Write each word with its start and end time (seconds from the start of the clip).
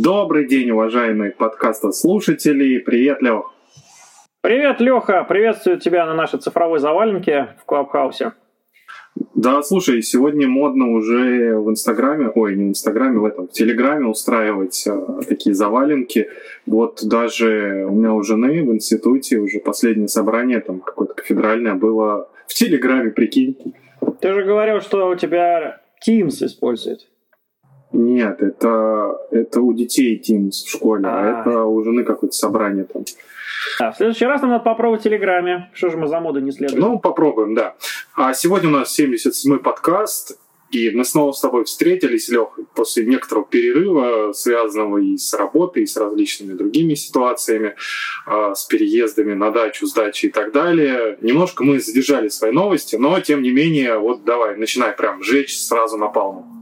Добрый 0.00 0.46
день, 0.46 0.70
уважаемые 0.70 1.32
подкаста 1.32 1.90
слушатели. 1.90 2.78
Привет, 2.78 3.20
Лех. 3.20 3.52
Привет, 4.42 4.80
Леха. 4.80 5.24
Приветствую 5.28 5.80
тебя 5.80 6.06
на 6.06 6.14
нашей 6.14 6.38
цифровой 6.38 6.78
заваленке 6.78 7.48
в 7.60 7.64
Клабхаусе. 7.64 8.34
Да, 9.34 9.60
слушай, 9.62 10.00
сегодня 10.02 10.46
модно 10.46 10.92
уже 10.92 11.58
в 11.58 11.68
Инстаграме, 11.68 12.28
ой, 12.32 12.54
не 12.54 12.66
в 12.66 12.68
Инстаграме, 12.68 13.18
в 13.18 13.24
этом, 13.24 13.48
в 13.48 13.50
Телеграме 13.50 14.06
устраивать 14.06 14.86
э, 14.86 15.22
такие 15.28 15.52
заваленки. 15.52 16.28
Вот 16.64 17.00
даже 17.02 17.84
у 17.90 17.94
меня 17.96 18.12
у 18.12 18.22
жены 18.22 18.62
в 18.62 18.72
институте 18.72 19.38
уже 19.38 19.58
последнее 19.58 20.06
собрание, 20.06 20.60
там 20.60 20.78
какое-то 20.78 21.14
кафедральное, 21.14 21.74
было 21.74 22.28
в 22.46 22.54
Телеграме, 22.54 23.10
прикинь. 23.10 23.74
Ты 24.20 24.32
же 24.32 24.44
говорил, 24.44 24.80
что 24.80 25.08
у 25.08 25.16
тебя 25.16 25.80
Teams 26.06 26.44
использует. 26.44 27.08
Нет, 27.92 28.42
это, 28.42 29.18
это 29.30 29.60
у 29.60 29.72
детей 29.72 30.20
Teams 30.20 30.50
в 30.66 30.70
школе, 30.70 31.06
а, 31.06 31.20
а 31.20 31.40
это 31.40 31.64
у 31.64 31.82
жены 31.82 32.04
какое-то 32.04 32.36
собрание 32.36 32.84
там. 32.84 33.04
А, 33.80 33.92
в 33.92 33.96
следующий 33.96 34.26
раз 34.26 34.42
нам 34.42 34.50
надо 34.50 34.64
попробовать 34.64 35.00
в 35.00 35.04
Телеграме. 35.04 35.70
Что 35.72 35.90
же 35.90 35.96
мы 35.96 36.06
за 36.06 36.20
модой 36.20 36.42
не 36.42 36.52
следуем? 36.52 36.80
Ну, 36.80 36.98
попробуем, 36.98 37.54
да. 37.54 37.74
А 38.14 38.34
сегодня 38.34 38.68
у 38.68 38.72
нас 38.72 38.98
77-й 38.98 39.58
подкаст, 39.58 40.38
и 40.70 40.90
мы 40.90 41.04
снова 41.04 41.32
с 41.32 41.40
тобой 41.40 41.64
встретились, 41.64 42.28
Лех, 42.28 42.58
после 42.74 43.06
некоторого 43.06 43.46
перерыва, 43.46 44.32
связанного 44.32 44.98
и 44.98 45.16
с 45.16 45.32
работой, 45.32 45.84
и 45.84 45.86
с 45.86 45.96
различными 45.96 46.52
другими 46.52 46.92
ситуациями, 46.92 47.74
э, 48.26 48.52
с 48.54 48.64
переездами 48.64 49.32
на 49.32 49.50
дачу, 49.50 49.86
с 49.86 49.94
дачи 49.94 50.26
и 50.26 50.30
так 50.30 50.52
далее. 50.52 51.16
Немножко 51.22 51.64
мы 51.64 51.80
задержали 51.80 52.28
свои 52.28 52.52
новости, 52.52 52.96
но 52.96 53.18
тем 53.20 53.40
не 53.40 53.50
менее, 53.50 53.98
вот 53.98 54.24
давай, 54.24 54.56
начинай 54.56 54.92
прям 54.92 55.22
жечь 55.22 55.58
сразу 55.58 55.96
на 55.96 56.06
напалмом. 56.06 56.57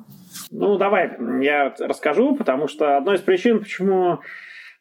Ну, 0.51 0.79
давай, 0.79 1.17
я 1.43 1.75
расскажу, 1.79 2.37
потому 2.37 2.69
что 2.69 2.97
одной 2.97 3.17
из 3.17 3.21
причин, 3.21 3.61
почему 3.61 4.21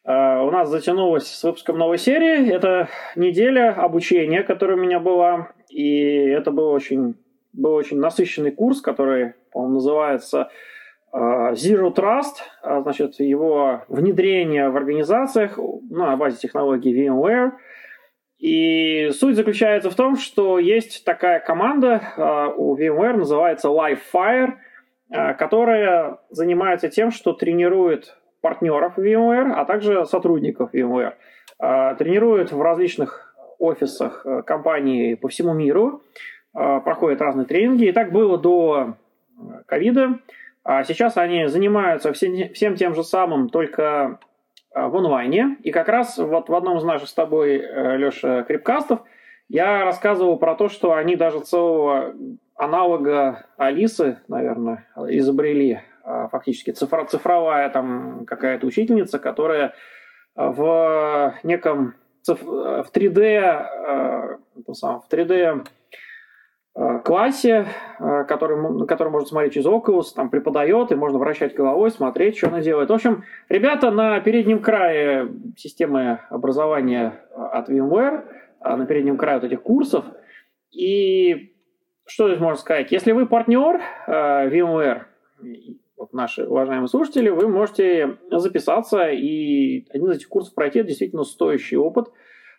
э, 0.04 0.38
у 0.40 0.50
нас 0.50 0.68
затянулось 0.68 1.26
с 1.26 1.42
выпуском 1.42 1.78
новой 1.78 1.98
серии, 1.98 2.50
это 2.50 2.88
неделя 3.16 3.72
обучения, 3.72 4.42
которая 4.42 4.76
у 4.76 4.80
меня 4.80 5.00
была, 5.00 5.50
и 5.68 6.28
это 6.28 6.52
был 6.52 6.68
очень, 6.68 7.16
был 7.52 7.74
очень 7.74 7.98
насыщенный 7.98 8.52
курс, 8.52 8.80
который, 8.80 9.34
по-моему, 9.52 9.74
называется 9.74 10.50
э, 11.12 11.18
Zero 11.18 11.92
Trust, 11.92 12.36
а, 12.62 12.82
значит, 12.82 13.18
его 13.18 13.82
внедрение 13.88 14.68
в 14.70 14.76
организациях 14.76 15.58
на 15.90 16.16
базе 16.16 16.36
технологии 16.36 17.08
VMware. 17.08 17.52
И 18.38 19.10
суть 19.12 19.34
заключается 19.34 19.90
в 19.90 19.96
том, 19.96 20.16
что 20.16 20.60
есть 20.60 21.04
такая 21.04 21.40
команда 21.40 22.02
э, 22.16 22.54
у 22.56 22.76
VMware, 22.76 23.16
называется 23.16 23.68
LiveFire– 23.68 24.52
которая 25.10 26.18
занимается 26.30 26.88
тем, 26.88 27.10
что 27.10 27.32
тренирует 27.32 28.16
партнеров 28.40 28.96
VMware, 28.96 29.52
а 29.56 29.64
также 29.64 30.04
сотрудников 30.06 30.72
VMware. 30.72 31.14
Э, 31.58 31.94
тренирует 31.98 32.52
в 32.52 32.62
различных 32.62 33.34
офисах 33.58 34.24
э, 34.24 34.42
компании 34.42 35.14
по 35.14 35.28
всему 35.28 35.52
миру, 35.52 36.02
проходят 36.52 37.20
разные 37.20 37.44
тренинги. 37.44 37.84
И 37.84 37.92
так 37.92 38.12
было 38.12 38.38
до 38.38 38.94
ковида. 39.66 40.20
А 40.64 40.84
сейчас 40.84 41.18
они 41.18 41.48
занимаются 41.48 42.14
всем, 42.14 42.54
всем 42.54 42.76
тем 42.76 42.94
же 42.94 43.04
самым, 43.04 43.50
только 43.50 44.18
в 44.74 44.96
онлайне. 44.96 45.58
И 45.62 45.70
как 45.70 45.88
раз 45.88 46.16
вот 46.16 46.48
в 46.48 46.54
одном 46.54 46.78
из 46.78 46.84
наших 46.84 47.08
с 47.08 47.12
тобой, 47.12 47.58
Леша, 47.58 48.44
крипкастов 48.44 49.00
я 49.48 49.84
рассказывал 49.84 50.38
про 50.38 50.54
то, 50.54 50.70
что 50.70 50.94
они 50.94 51.14
даже 51.14 51.40
целого 51.40 52.14
аналога 52.56 53.46
Алисы, 53.56 54.18
наверное, 54.28 54.86
изобрели 55.08 55.80
а, 56.04 56.28
фактически 56.28 56.70
цифро 56.70 57.04
цифровая 57.04 57.68
там 57.70 58.24
какая-то 58.26 58.66
учительница, 58.66 59.18
которая 59.18 59.74
в 60.34 61.34
неком 61.42 61.94
в 62.26 62.86
3D, 62.92 63.38
а, 63.38 64.38
в 64.66 65.12
3D 65.12 65.64
а, 66.74 66.98
классе, 66.98 67.66
который, 67.98 68.86
который 68.86 69.10
можно 69.10 69.28
смотреть 69.28 69.54
через 69.54 69.66
Oculus, 69.66 70.14
там 70.14 70.30
преподает, 70.30 70.92
и 70.92 70.96
можно 70.96 71.18
вращать 71.18 71.54
головой, 71.54 71.90
смотреть, 71.90 72.36
что 72.36 72.48
она 72.48 72.60
делает. 72.60 72.90
В 72.90 72.92
общем, 72.92 73.24
ребята 73.48 73.90
на 73.90 74.20
переднем 74.20 74.60
крае 74.60 75.28
системы 75.56 76.20
образования 76.28 77.20
от 77.34 77.68
VMware, 77.68 78.24
на 78.62 78.86
переднем 78.86 79.16
крае 79.16 79.38
вот 79.38 79.46
этих 79.46 79.62
курсов, 79.62 80.04
и 80.70 81.55
что 82.06 82.28
здесь 82.28 82.40
можно 82.40 82.56
сказать? 82.56 82.92
Если 82.92 83.12
вы 83.12 83.26
партнер 83.26 83.80
э, 84.06 84.48
VMware, 84.48 85.02
вот 85.96 86.12
наши 86.12 86.46
уважаемые 86.46 86.88
слушатели, 86.88 87.28
вы 87.28 87.48
можете 87.48 88.18
записаться 88.30 89.08
и 89.10 89.86
один 89.90 90.10
из 90.10 90.18
этих 90.18 90.28
курсов 90.28 90.54
пройти. 90.54 90.78
Это 90.80 90.88
действительно 90.88 91.24
стоящий 91.24 91.76
опыт. 91.76 92.08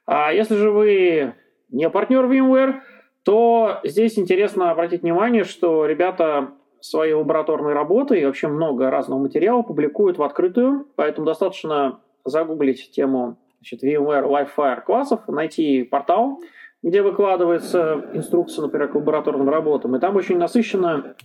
А 0.05 0.31
если 0.31 0.55
же 0.55 0.71
вы 0.71 1.33
не 1.69 1.89
партнер 1.89 2.25
VMware, 2.25 2.81
то 3.23 3.79
здесь 3.83 4.17
интересно 4.17 4.71
обратить 4.71 5.01
внимание, 5.01 5.43
что 5.43 5.85
ребята 5.85 6.53
свои 6.81 7.13
лабораторные 7.13 7.73
работы 7.73 8.19
и 8.19 8.25
вообще 8.25 8.47
много 8.47 8.89
разного 8.89 9.19
материала 9.19 9.61
публикуют 9.61 10.17
в 10.17 10.23
открытую, 10.23 10.87
поэтому 10.95 11.25
достаточно 11.25 11.99
загуглить 12.23 12.91
тему 12.91 13.37
значит, 13.59 13.83
VMware 13.83 14.25
Live 14.25 14.81
классов, 14.81 15.27
найти 15.27 15.83
портал, 15.83 16.39
где 16.83 17.01
выкладывается 17.01 18.05
инструкция, 18.13 18.63
например, 18.63 18.89
к 18.89 18.95
лабораторным 18.95 19.49
работам. 19.49 19.95
И 19.95 19.99
там 19.99 20.15
очень 20.15 20.37
насыщенно 20.37 21.15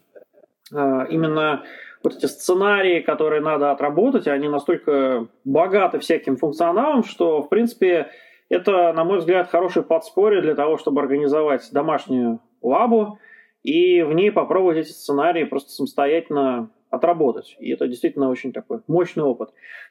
э, 0.73 1.07
именно 1.11 1.63
вот 2.03 2.17
эти 2.17 2.27
сценарии, 2.27 3.01
которые 3.01 3.41
надо 3.41 3.71
отработать, 3.71 4.27
они 4.27 4.49
настолько 4.49 5.29
богаты 5.45 5.99
всяким 5.99 6.37
функционалом, 6.37 7.05
что, 7.05 7.43
в 7.43 7.49
принципе, 7.49 8.11
это, 8.49 8.93
на 8.93 9.05
мой 9.05 9.19
взгляд, 9.19 9.49
хороший 9.51 9.83
подспорье 9.83 10.43
для 10.43 10.55
того, 10.55 10.79
чтобы 10.79 11.01
организовать 11.01 11.69
домашнюю 11.73 12.41
лабу 12.61 13.19
и 13.63 14.03
в 14.03 14.13
ней 14.13 14.33
попробовать 14.33 14.79
эти 14.79 14.91
сценарии 14.91 15.45
просто 15.45 15.71
самостоятельно 15.71 16.71
отработать. 16.93 17.57
И 17.59 17.73
это 17.73 17.89
действительно 17.89 18.29
очень 18.29 18.53
такой 18.53 18.83
мощный 18.87 19.25
опыт. 19.25 19.49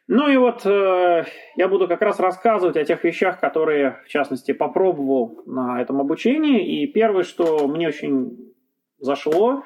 Ну 0.08 0.30
и 0.30 0.38
вот 0.38 0.66
э, 0.66 1.26
я 1.58 1.68
буду 1.68 1.88
как 1.88 2.02
раз 2.02 2.20
рассказывать 2.20 2.78
о 2.78 2.86
тех 2.86 3.04
вещах, 3.04 3.40
которые, 3.40 3.98
в 4.06 4.08
частности, 4.08 4.52
попробовал 4.52 5.42
на 5.48 5.82
этом 5.82 6.00
обучении. 6.00 6.84
И 6.84 6.88
первое, 6.88 7.24
что 7.24 7.68
мне 7.68 7.88
очень 7.88 8.54
зашло 9.00 9.64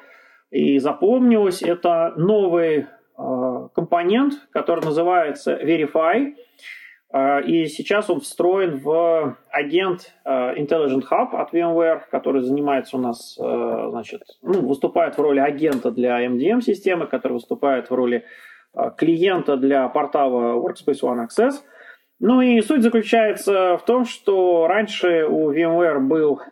и 0.50 0.78
запомнилось, 0.78 1.62
это 1.62 2.14
новый 2.16 2.86
э, 3.18 3.68
компонент, 3.74 4.32
который 4.50 4.82
называется 4.82 5.54
Verify. 5.62 6.34
Э, 7.12 7.42
и 7.42 7.66
сейчас 7.66 8.10
он 8.10 8.20
встроен 8.20 8.78
в 8.78 9.36
агент 9.50 10.12
э, 10.24 10.54
Intelligent 10.56 11.04
Hub 11.10 11.36
от 11.36 11.52
VMware, 11.52 12.02
который 12.10 12.42
занимается 12.42 12.96
у 12.96 13.00
нас, 13.00 13.38
э, 13.38 13.86
значит, 13.90 14.22
ну, 14.42 14.66
выступает 14.66 15.16
в 15.16 15.20
роли 15.20 15.40
агента 15.40 15.90
для 15.90 16.24
MDM-системы, 16.26 17.06
который 17.06 17.34
выступает 17.34 17.90
в 17.90 17.94
роли 17.94 18.24
клиента 18.98 19.56
для 19.56 19.88
портала 19.88 20.54
Workspace 20.56 21.00
ONE 21.02 21.26
Access. 21.26 21.52
Ну 22.20 22.42
и 22.42 22.60
суть 22.60 22.82
заключается 22.82 23.78
в 23.78 23.84
том, 23.86 24.04
что 24.04 24.66
раньше 24.66 25.24
у 25.24 25.50
VMware 25.50 25.98
был 26.00 26.42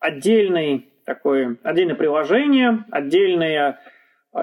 отдельный 0.00 0.92
такой, 1.06 1.58
отдельное 1.62 1.94
приложение, 1.94 2.84
отдельная 2.90 3.78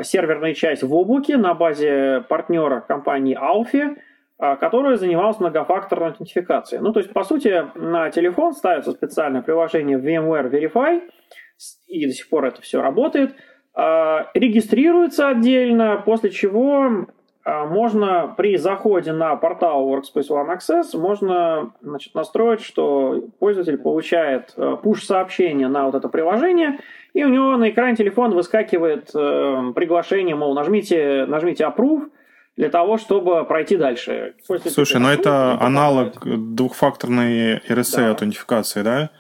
серверная 0.04 0.54
часть 0.54 0.84
в 0.84 0.94
облаке 0.96 1.36
на 1.36 1.54
базе 1.54 2.24
партнера 2.30 2.80
компании 2.80 3.38
Alfie– 3.38 3.98
а, 4.42 4.56
которая 4.56 4.96
занималась 4.96 5.38
многофакторной 5.42 6.08
аутентификацией. 6.08 6.82
Ну, 6.82 6.94
то 6.94 7.02
есть, 7.02 7.12
по 7.12 7.24
сути, 7.24 7.62
на 7.76 8.10
телефон 8.10 8.54
ставится 8.54 8.94
специальное 8.94 9.42
приложение 9.42 10.00
VMware 10.00 10.50
Verify, 10.50 11.02
и 11.88 12.06
до 12.06 12.14
сих 12.14 12.30
пор 12.30 12.46
это 12.46 12.62
все 12.62 12.82
работает, 12.82 13.36
а, 13.74 14.30
регистрируется 14.34 15.28
отдельно, 15.28 16.02
после 16.06 16.30
чего 16.30 17.06
а, 17.44 17.66
можно 17.66 18.34
при 18.38 18.56
заходе 18.56 19.12
на 19.12 19.36
портал 19.36 19.86
Workspace 19.90 20.30
ONE 20.30 20.58
Access 20.58 20.98
можно 20.98 21.74
значит, 21.82 22.16
настроить, 22.16 22.62
что 22.62 23.22
пользователь 23.40 23.78
получает 23.78 24.54
push-сообщение 24.56 25.68
на 25.68 25.88
вот 25.88 25.96
это 25.96 26.08
приложение, 26.08 26.80
и 27.14 27.26
у 27.26 27.28
него 27.28 27.58
на 27.58 27.72
экране 27.72 27.98
телефона 27.98 28.36
выскакивает 28.36 29.10
э, 29.14 29.74
приглашение, 29.76 30.36
мол, 30.36 30.54
нажмите, 30.54 31.26
нажмите 31.28 31.66
Approve, 31.66 32.10
для 32.60 32.70
того, 32.70 32.98
чтобы 32.98 33.46
пройти 33.46 33.78
дальше. 33.78 34.36
После 34.46 34.70
Слушай, 34.70 35.00
но 35.00 35.08
ну 35.08 35.14
это 35.14 35.58
аналог 35.62 36.16
двухфакторной 36.26 37.60
RSA 37.60 37.96
да. 37.96 38.10
аутентификации, 38.10 38.82
да? 38.82 39.12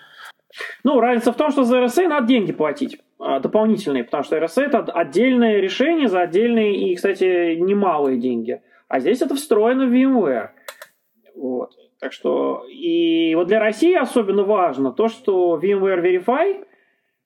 Ну, 0.84 1.00
разница 1.00 1.32
в 1.32 1.38
том, 1.38 1.50
что 1.50 1.64
за 1.64 1.78
RSA 1.78 2.10
надо 2.10 2.28
деньги 2.28 2.52
платить 2.52 3.00
а, 3.18 3.40
дополнительные, 3.40 4.04
потому 4.04 4.24
что 4.26 4.36
RSA 4.36 4.64
это 4.64 4.80
отдельное 4.80 5.62
решение 5.62 6.10
за 6.10 6.20
отдельные 6.20 6.76
и, 6.92 6.96
кстати, 6.96 7.56
немалые 7.56 8.18
деньги. 8.20 8.62
А 8.90 9.00
здесь 9.00 9.22
это 9.22 9.36
встроено 9.36 9.86
в 9.86 9.94
VMware. 9.94 10.50
Вот. 11.38 11.72
Так 12.02 12.12
что, 12.12 12.66
и 12.70 13.34
вот 13.36 13.48
для 13.48 13.62
России 13.62 13.96
особенно 13.96 14.44
важно 14.44 14.92
то, 14.92 15.08
что 15.08 15.58
VMware 15.64 16.04
Verify 16.04 16.66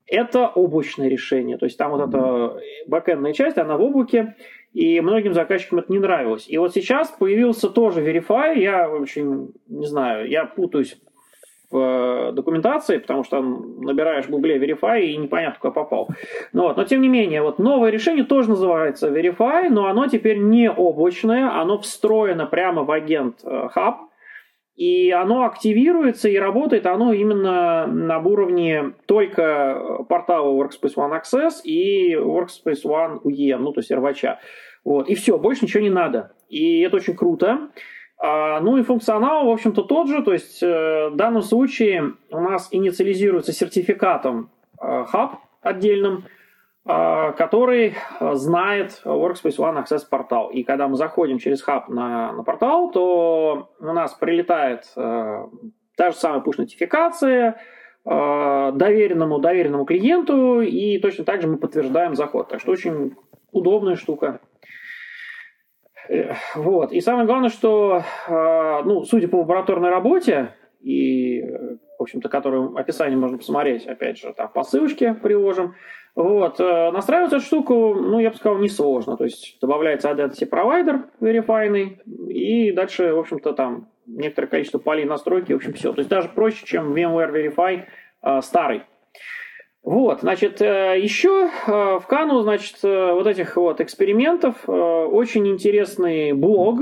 это 0.05 0.47
облачное 0.47 1.07
решение. 1.07 1.57
То 1.57 1.65
есть 1.65 1.77
там 1.77 1.91
вот 1.91 2.07
эта 2.07 2.59
бэкэндная 2.85 3.33
часть, 3.33 3.57
она 3.57 3.77
в 3.77 3.81
облаке. 3.81 4.35
И 4.73 4.99
многим 5.01 5.33
заказчикам 5.33 5.79
это 5.79 5.91
не 5.91 5.99
нравилось. 5.99 6.45
И 6.47 6.57
вот 6.57 6.73
сейчас 6.73 7.09
появился 7.11 7.69
тоже 7.69 8.01
Verify, 8.01 8.57
я 8.57 8.89
очень, 8.89 9.53
не 9.67 9.85
знаю, 9.85 10.27
я 10.29 10.45
путаюсь 10.45 10.97
в 11.73 11.77
э, 11.77 12.31
документации, 12.33 12.97
потому 12.97 13.23
что 13.23 13.37
там 13.37 13.81
набираешь 13.81 14.25
в 14.25 14.29
гугле 14.29 14.57
Verify 14.57 15.01
и 15.01 15.17
непонятно, 15.17 15.59
куда 15.59 15.71
попал. 15.71 16.09
Ну, 16.53 16.63
вот. 16.63 16.77
Но 16.77 16.83
тем 16.83 17.01
не 17.01 17.09
менее, 17.09 17.41
вот 17.41 17.57
новое 17.57 17.89
решение 17.89 18.23
тоже 18.23 18.49
называется 18.49 19.09
Verify, 19.09 19.69
но 19.69 19.87
оно 19.87 20.07
теперь 20.07 20.37
не 20.37 20.69
облачное, 20.69 21.59
оно 21.59 21.79
встроено 21.79 22.45
прямо 22.45 22.83
в 22.83 22.91
агент 22.91 23.39
э, 23.43 23.69
Hub, 23.75 23.95
и 24.75 25.11
оно 25.11 25.45
активируется 25.45 26.29
и 26.29 26.37
работает 26.37 26.87
оно 26.87 27.13
именно 27.13 27.85
на 27.85 28.19
уровне 28.19 28.93
только 29.05 30.03
портала 30.09 30.51
Workspace 30.51 30.95
ONE 30.95 31.21
Access 31.21 31.61
и 31.63 32.15
Workspace 32.15 32.83
ONE 32.83 33.21
UEM, 33.23 33.57
ну, 33.57 33.71
то 33.71 33.81
есть 33.81 33.91
рвача. 33.91 34.39
Вот. 34.83 35.09
И 35.09 35.15
все, 35.15 35.37
больше 35.37 35.65
ничего 35.65 35.83
не 35.83 35.89
надо. 35.89 36.33
И 36.49 36.81
это 36.81 36.97
очень 36.97 37.15
круто. 37.15 37.69
А, 38.17 38.59
ну 38.61 38.77
и 38.77 38.83
функционал, 38.83 39.45
в 39.45 39.51
общем-то, 39.51 39.83
тот 39.83 40.07
же. 40.07 40.23
То 40.23 40.33
есть 40.33 40.61
э, 40.63 41.09
в 41.09 41.15
данном 41.15 41.41
случае 41.41 42.13
у 42.31 42.39
нас 42.39 42.67
инициализируется 42.71 43.53
сертификатом 43.53 44.49
э, 44.81 45.05
Hub 45.13 45.35
отдельным, 45.61 46.25
э, 46.25 46.42
который 46.85 47.95
знает 48.33 49.01
Workspace 49.05 49.57
ONE 49.57 49.83
Access 49.83 50.01
портал. 50.09 50.49
И 50.49 50.63
когда 50.63 50.87
мы 50.87 50.95
заходим 50.95 51.39
через 51.39 51.65
Hub 51.65 51.83
на, 51.87 52.33
на 52.33 52.43
портал, 52.43 52.91
то 52.91 53.69
у 53.79 53.85
нас 53.85 54.13
прилетает 54.15 54.91
та 54.95 56.11
же 56.11 56.17
самая 56.17 56.41
push-нотификация, 56.41 57.55
доверенному 58.03 59.39
доверенному 59.39 59.85
клиенту, 59.85 60.59
и 60.59 60.97
точно 60.99 61.23
так 61.23 61.41
же 61.41 61.47
мы 61.47 61.57
подтверждаем 61.57 62.15
заход. 62.15 62.49
Так 62.49 62.59
что 62.59 62.71
очень 62.71 63.15
удобная 63.51 63.95
штука. 63.95 64.41
Вот. 66.55 66.91
И 66.91 66.99
самое 66.99 67.25
главное, 67.25 67.49
что, 67.49 68.03
а, 68.27 68.81
ну, 68.83 69.03
судя 69.03 69.29
по 69.29 69.37
лабораторной 69.37 69.89
работе, 69.89 70.53
и, 70.81 71.41
в 71.97 72.01
общем-то, 72.01 72.27
которую 72.27 72.75
описание 72.75 73.17
можно 73.17 73.37
посмотреть, 73.37 73.85
опять 73.87 74.17
же, 74.17 74.33
там 74.33 74.49
по 74.49 74.63
ссылочке 74.63 75.13
приложим, 75.13 75.75
вот, 76.15 76.59
э, 76.59 76.91
настраивать 76.91 77.33
эту 77.33 77.41
штуку, 77.41 77.95
ну, 77.95 78.19
я 78.19 78.29
бы 78.29 78.35
сказал, 78.35 78.59
несложно. 78.59 79.17
То 79.17 79.23
есть 79.23 79.57
добавляется 79.61 80.11
Identity 80.11 80.47
Provider 80.47 81.01
верифайный, 81.19 82.01
и 82.29 82.71
дальше, 82.71 83.13
в 83.13 83.19
общем-то, 83.19 83.53
там 83.53 83.87
некоторое 84.05 84.47
количество 84.47 84.77
полей 84.77 85.05
настройки, 85.05 85.53
в 85.53 85.55
общем, 85.55 85.73
все. 85.73 85.91
То 85.91 85.99
есть 85.99 86.09
даже 86.09 86.29
проще, 86.29 86.65
чем 86.65 86.93
VMware 86.93 87.31
Verify 87.31 87.83
э, 88.21 88.41
старый. 88.41 88.83
Вот, 89.81 90.21
значит, 90.21 90.61
э, 90.61 90.99
еще 90.99 91.49
э, 91.49 91.71
в 91.99 92.05
Кану, 92.07 92.41
значит, 92.41 92.77
вот 92.83 93.25
этих 93.25 93.57
вот 93.57 93.81
экспериментов 93.81 94.67
очень 94.67 95.47
интересный 95.47 96.33
блог 96.33 96.79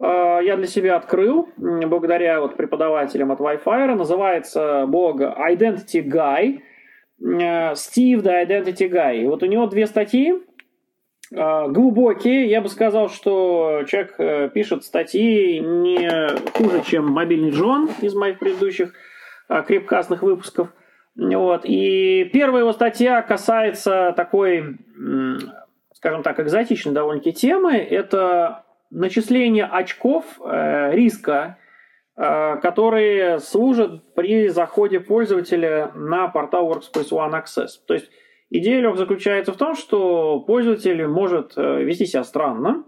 я 0.00 0.54
для 0.56 0.66
себя 0.68 0.94
открыл 0.94 1.48
благодаря 1.56 2.40
вот 2.40 2.56
преподавателям 2.56 3.32
от 3.32 3.40
Wi-Fi. 3.40 3.96
Называется 3.96 4.84
блог 4.86 5.20
Identity 5.20 6.04
Guy. 6.04 6.60
Steve 7.20 8.22
the 8.22 8.46
Identity 8.46 8.88
Guy. 8.90 9.26
Вот 9.26 9.42
у 9.42 9.46
него 9.46 9.66
две 9.66 9.86
статьи 9.86 10.34
глубокие. 11.30 12.48
Я 12.48 12.60
бы 12.60 12.68
сказал, 12.68 13.10
что 13.10 13.82
человек 13.86 14.52
пишет 14.52 14.84
статьи 14.84 15.60
не 15.60 16.28
хуже, 16.52 16.82
чем 16.86 17.10
мобильный 17.10 17.50
Джон 17.50 17.90
из 18.00 18.14
моих 18.14 18.38
предыдущих 18.38 18.94
крепкастных 19.66 20.22
выпусков. 20.22 20.68
Вот. 21.16 21.62
И 21.64 22.30
первая 22.32 22.62
его 22.62 22.72
статья 22.72 23.20
касается 23.22 24.14
такой, 24.16 24.78
скажем 25.92 26.22
так, 26.22 26.40
экзотичной 26.40 26.94
довольно-таки 26.94 27.32
темы. 27.32 27.76
Это 27.76 28.64
начисление 28.90 29.64
очков 29.64 30.24
э, 30.40 30.92
риска, 30.92 31.58
э, 31.58 31.67
которые 32.20 33.38
служат 33.38 34.14
при 34.14 34.48
заходе 34.48 34.98
пользователя 34.98 35.92
на 35.94 36.26
портал 36.26 36.68
Workspace 36.68 37.10
ONE 37.12 37.42
Access. 37.42 37.68
То 37.86 37.94
есть 37.94 38.10
идея 38.50 38.80
Лех 38.80 38.96
заключается 38.96 39.52
в 39.52 39.56
том, 39.56 39.76
что 39.76 40.40
пользователь 40.40 41.06
может 41.06 41.52
э, 41.56 41.84
вести 41.84 42.06
себя 42.06 42.24
странно, 42.24 42.84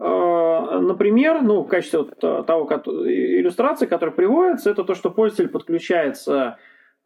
Например, 0.00 1.42
ну, 1.42 1.64
в 1.64 1.66
качестве 1.66 1.98
вот 1.98 2.20
того 2.20 2.68
иллюстрации, 2.68 3.86
которая 3.86 4.14
приводится, 4.14 4.70
это 4.70 4.84
то, 4.84 4.94
что 4.94 5.10
пользователь 5.10 5.50
подключается 5.50 6.56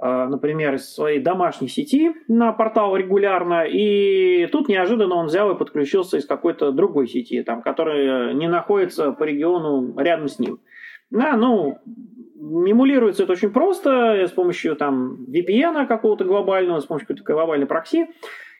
Э, 0.03 0.27
например, 0.27 0.75
из 0.75 0.93
своей 0.93 1.21
домашней 1.21 1.69
сети 1.69 2.13
на 2.27 2.53
портал 2.53 2.97
регулярно, 2.97 3.65
и 3.65 4.47
тут 4.47 4.69
неожиданно 4.69 5.15
он 5.15 5.27
взял 5.27 5.53
и 5.53 5.57
подключился 5.57 6.17
из 6.17 6.27
какой-то 6.27 6.73
другой 6.73 7.07
сети, 7.07 7.41
там, 7.45 7.63
которая 7.63 8.33
не 8.35 8.49
находится 8.49 9.13
по 9.13 9.23
региону 9.23 9.97
рядом 9.97 10.27
с 10.27 10.41
ним. 10.41 10.59
Да, 11.13 11.37
ну, 11.37 11.79
эмулируется 12.41 13.25
это 13.25 13.33
очень 13.33 13.51
просто 13.51 14.25
с 14.27 14.31
помощью 14.31 14.77
там 14.77 15.27
VPN 15.29 15.87
какого-то 15.87 16.25
глобального, 16.25 16.81
с 16.81 16.87
помощью 16.87 17.07
какой-то 17.07 17.33
глобальной 17.33 17.67
прокси. 17.67 18.09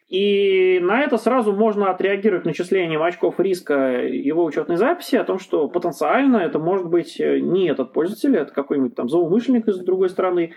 И 0.09 0.79
на 0.83 1.01
это 1.01 1.17
сразу 1.17 1.53
можно 1.53 1.91
отреагировать 1.91 2.45
начислением 2.45 3.03
очков 3.03 3.41
риска 3.41 4.03
его 4.03 4.45
учетной 4.45 4.77
записи 4.77 5.17
о 5.17 5.25
том, 5.25 5.39
что 5.39 5.69
потенциально 5.69 6.37
это 6.37 6.59
может 6.59 6.87
быть 6.89 7.19
не 7.19 7.71
этот 7.71 7.95
пользователь, 7.95 8.37
это 8.37 8.53
какой-нибудь 8.53 8.95
там 8.95 9.09
злоумышленник 9.09 9.67
из 9.69 9.79
другой 9.79 10.11
страны, 10.11 10.53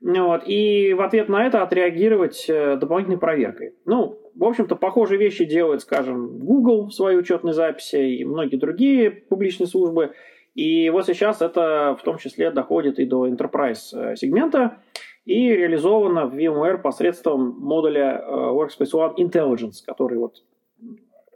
вот, 0.00 0.42
и 0.46 0.92
в 0.92 1.00
ответ 1.00 1.28
на 1.28 1.46
это 1.46 1.62
отреагировать 1.62 2.44
э, 2.48 2.76
дополнительной 2.76 3.18
проверкой. 3.18 3.74
Ну, 3.84 4.20
в 4.36 4.44
общем-то, 4.44 4.76
похожие 4.76 5.18
вещи 5.18 5.44
делает, 5.44 5.80
скажем, 5.80 6.38
Google 6.38 6.86
в 6.86 6.92
своей 6.92 7.18
учетной 7.18 7.52
записи 7.52 7.96
и 7.96 8.24
многие 8.24 8.56
другие 8.56 9.10
публичные 9.10 9.66
службы. 9.66 10.12
И 10.58 10.90
вот 10.90 11.06
сейчас 11.06 11.40
это 11.40 11.96
в 12.00 12.02
том 12.02 12.18
числе 12.18 12.50
доходит 12.50 12.98
и 12.98 13.06
до 13.06 13.28
enterprise 13.28 13.92
э, 13.92 14.16
сегмента 14.16 14.78
и 15.24 15.50
реализовано 15.50 16.26
в 16.26 16.34
VMware 16.34 16.78
посредством 16.78 17.60
модуля 17.60 18.20
э, 18.20 18.28
Workspace 18.28 18.92
ONE 18.92 19.14
Intelligence, 19.18 19.84
который 19.86 20.18
вот, 20.18 20.42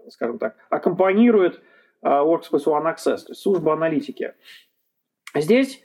скажем 0.08 0.40
так, 0.40 0.56
аккомпанирует 0.70 1.62
Workspace 2.02 2.64
ONE 2.66 2.92
Access, 2.92 3.18
то 3.18 3.30
есть 3.30 3.42
служба 3.42 3.74
аналитики. 3.74 4.34
Здесь 5.36 5.80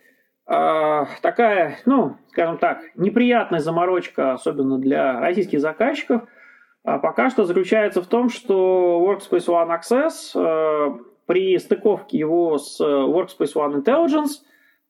э, 0.47 1.05
такая, 1.21 1.77
ну, 1.85 2.17
скажем 2.29 2.57
так, 2.57 2.81
неприятная 2.95 3.59
заморочка, 3.59 4.33
особенно 4.33 4.79
для 4.79 5.19
российских 5.19 5.59
заказчиков, 5.59 6.23
э, 6.23 6.97
пока 6.97 7.29
что 7.29 7.43
заключается 7.43 8.01
в 8.01 8.07
том, 8.07 8.29
что 8.29 9.05
Workspace 9.07 9.45
ONE 9.45 9.79
Access 9.79 10.31
э, 10.33 11.16
при 11.27 11.57
стыковке 11.59 12.17
его 12.17 12.57
с 12.57 12.81
Workspace 12.81 13.53
ONE 13.53 13.83
Intelligence 13.83 14.41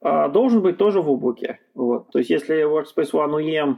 э, 0.01 0.29
должен 0.29 0.61
быть 0.61 0.77
тоже 0.77 1.01
в 1.01 1.09
облаке. 1.09 1.59
Вот. 1.73 2.11
То 2.11 2.19
есть, 2.19 2.29
если 2.29 2.63
Workspace 2.63 3.11
ONE 3.11 3.41
UEM 3.41 3.75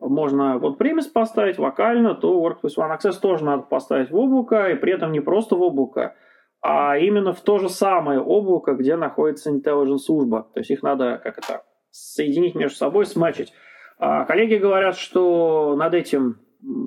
можно 0.00 0.58
вот 0.58 0.78
премис 0.78 1.06
поставить 1.06 1.58
вокально, 1.58 2.14
то 2.14 2.42
Workspace 2.44 2.76
ONE 2.76 2.98
Access 2.98 3.20
тоже 3.20 3.44
надо 3.44 3.62
поставить 3.64 4.10
в 4.10 4.16
облако, 4.16 4.70
и 4.70 4.74
при 4.74 4.92
этом 4.92 5.12
не 5.12 5.20
просто 5.20 5.54
в 5.54 5.62
облако, 5.62 6.14
а 6.62 6.96
именно 6.96 7.32
в 7.32 7.40
то 7.42 7.58
же 7.58 7.68
самое 7.68 8.20
облако, 8.20 8.72
где 8.72 8.96
находится 8.96 9.52
intelligence 9.52 9.98
служба. 9.98 10.48
То 10.54 10.60
есть 10.60 10.70
их 10.70 10.82
надо 10.82 11.20
как 11.22 11.38
это 11.38 11.62
соединить 11.90 12.54
между 12.54 12.76
собой, 12.76 13.06
смачить. 13.06 13.52
А 13.98 14.24
коллеги 14.24 14.54
говорят, 14.54 14.96
что 14.96 15.76
над 15.76 15.94
этим 15.94 16.38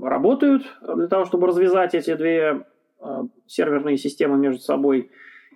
работают 0.01 0.63
для 0.82 1.08
того, 1.08 1.25
чтобы 1.25 1.48
развязать 1.48 1.94
эти 1.94 2.13
две 2.16 2.50
а, 2.50 2.63
серверные 3.48 3.98
системы 3.98 4.38
между 4.38 4.62
собой 4.62 5.10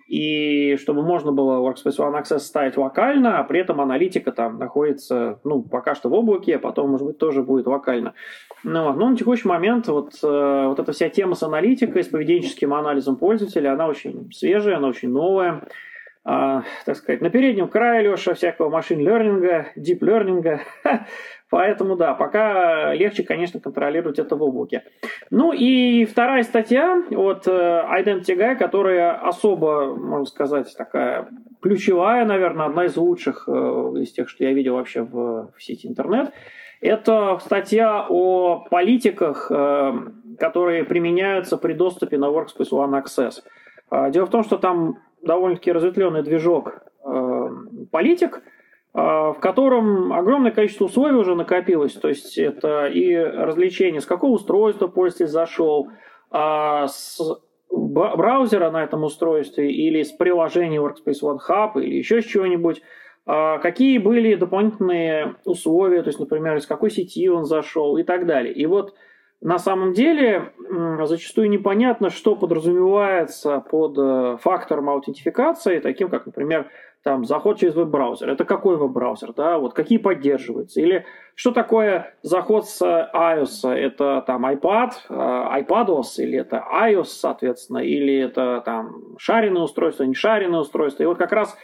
и 0.06 0.76
чтобы 0.76 1.02
можно 1.02 1.32
было 1.32 1.58
Workspace 1.58 1.98
ONE 1.98 2.22
Access 2.22 2.38
ставить 2.38 2.76
локально, 2.76 3.38
а 3.38 3.44
при 3.44 3.60
этом 3.60 3.80
аналитика 3.80 4.30
там 4.30 4.58
находится, 4.58 5.40
ну, 5.42 5.62
пока 5.62 5.94
что 5.94 6.08
в 6.08 6.14
облаке, 6.14 6.56
а 6.56 6.58
потом, 6.60 6.90
может 6.90 7.06
быть, 7.06 7.18
тоже 7.18 7.42
будет 7.42 7.66
локально. 7.66 8.14
Ну, 8.62 8.92
но 8.92 9.10
на 9.10 9.16
текущий 9.16 9.48
момент 9.48 9.88
вот, 9.88 10.12
э, 10.22 10.66
вот 10.68 10.78
эта 10.78 10.92
вся 10.92 11.08
тема 11.08 11.34
с 11.34 11.42
аналитикой, 11.42 12.04
с 12.04 12.08
поведенческим 12.08 12.72
анализом 12.72 13.16
пользователя, 13.16 13.72
она 13.72 13.88
очень 13.88 14.30
свежая, 14.32 14.76
она 14.76 14.88
очень 14.88 15.08
новая. 15.08 15.62
А, 16.28 16.64
так 16.84 16.96
сказать, 16.96 17.20
на 17.20 17.30
переднем 17.30 17.68
крае, 17.68 18.02
Леша, 18.02 18.34
всякого 18.34 18.68
машин-лернинга, 18.68 19.68
дип-лернинга. 19.76 20.60
Поэтому, 21.50 21.94
да, 21.94 22.14
пока 22.14 22.92
легче, 22.94 23.22
конечно, 23.22 23.60
контролировать 23.60 24.18
это 24.18 24.34
в 24.34 24.42
облаке. 24.42 24.82
Ну 25.30 25.52
и 25.52 26.04
вторая 26.04 26.42
статья 26.42 27.00
от 27.12 27.46
э, 27.46 27.50
Identity 27.52 28.36
Guy, 28.36 28.56
которая 28.56 29.12
особо, 29.12 29.94
можно 29.94 30.24
сказать, 30.24 30.74
такая 30.76 31.28
ключевая, 31.62 32.24
наверное, 32.24 32.66
одна 32.66 32.86
из 32.86 32.96
лучших 32.96 33.44
э, 33.46 33.52
из 33.52 34.10
тех, 34.10 34.28
что 34.28 34.42
я 34.42 34.52
видел 34.52 34.74
вообще 34.74 35.02
в, 35.02 35.52
в 35.56 35.62
сети 35.62 35.86
интернет. 35.86 36.32
Это 36.80 37.38
статья 37.40 38.04
о 38.08 38.66
политиках, 38.68 39.48
э, 39.48 39.92
которые 40.40 40.82
применяются 40.82 41.56
при 41.56 41.74
доступе 41.74 42.18
на 42.18 42.26
Workspace 42.26 42.72
ONE 42.72 43.00
Access. 43.00 43.44
А, 43.90 44.10
дело 44.10 44.26
в 44.26 44.30
том, 44.30 44.42
что 44.42 44.58
там 44.58 44.98
довольно-таки 45.26 45.72
разветвленный 45.72 46.22
движок 46.22 46.82
политик– 47.90 48.42
а, 48.98 49.34
в 49.34 49.40
котором 49.40 50.10
огромное 50.14 50.52
количество 50.52 50.86
условий 50.86 51.16
уже 51.16 51.34
накопилось. 51.34 51.92
То 51.92 52.08
есть 52.08 52.38
это 52.38 52.86
и 52.86 53.14
развлечение, 53.14 54.00
с 54.00 54.06
какого 54.06 54.32
устройства 54.32 54.86
пользователь 54.86 55.26
зашел, 55.26 55.90
а, 56.30 56.88
с 56.88 57.20
браузера 57.70 58.70
на 58.70 58.82
этом 58.82 59.04
устройстве 59.04 59.70
или 59.70 60.02
с 60.02 60.12
приложения 60.12 60.78
Workspace 60.78 61.20
ONE 61.22 61.38
Hub 61.46 61.72
или 61.74 61.96
еще 61.96 62.22
с 62.22 62.24
чего-нибудь, 62.24 62.80
а, 63.26 63.58
какие 63.58 63.98
были 63.98 64.34
дополнительные 64.34 65.34
условия, 65.44 66.02
то 66.02 66.08
есть, 66.08 66.18
например, 66.18 66.56
из 66.56 66.66
какой 66.66 66.90
сети 66.90 67.28
он 67.28 67.44
зашел 67.44 67.98
и 67.98 68.02
так 68.02 68.24
далее. 68.24 68.54
И 68.54 68.64
вот 68.64 68.94
на 69.46 69.58
самом 69.60 69.92
деле 69.92 70.50
зачастую 71.04 71.48
непонятно, 71.48 72.10
что 72.10 72.34
подразумевается 72.34 73.60
под 73.60 73.96
э, 73.96 74.38
фактором 74.42 74.90
аутентификации, 74.90 75.78
таким 75.78 76.08
как, 76.08 76.26
например, 76.26 76.68
там, 77.04 77.24
заход 77.24 77.56
через 77.56 77.76
веб-браузер. 77.76 78.28
Это 78.28 78.44
какой 78.44 78.76
веб-браузер, 78.76 79.32
да, 79.34 79.58
вот 79.58 79.72
какие 79.72 79.98
поддерживаются. 79.98 80.80
Или 80.80 81.06
что 81.36 81.52
такое 81.52 82.12
заход 82.22 82.66
с 82.66 82.82
iOS? 82.82 83.70
Это 83.70 84.24
там 84.26 84.44
iPad, 84.46 84.90
э, 85.10 85.14
iPadOS, 85.14 86.16
или 86.18 86.40
это 86.40 86.64
iOS, 86.82 87.04
соответственно, 87.04 87.78
или 87.78 88.18
это 88.18 88.62
там 88.64 89.16
шаренное 89.16 89.62
устройство, 89.62 90.02
не 90.02 90.14
шаренное 90.14 90.58
устройство. 90.58 91.04
И 91.04 91.06
вот 91.06 91.18
как 91.18 91.30
раз 91.30 91.56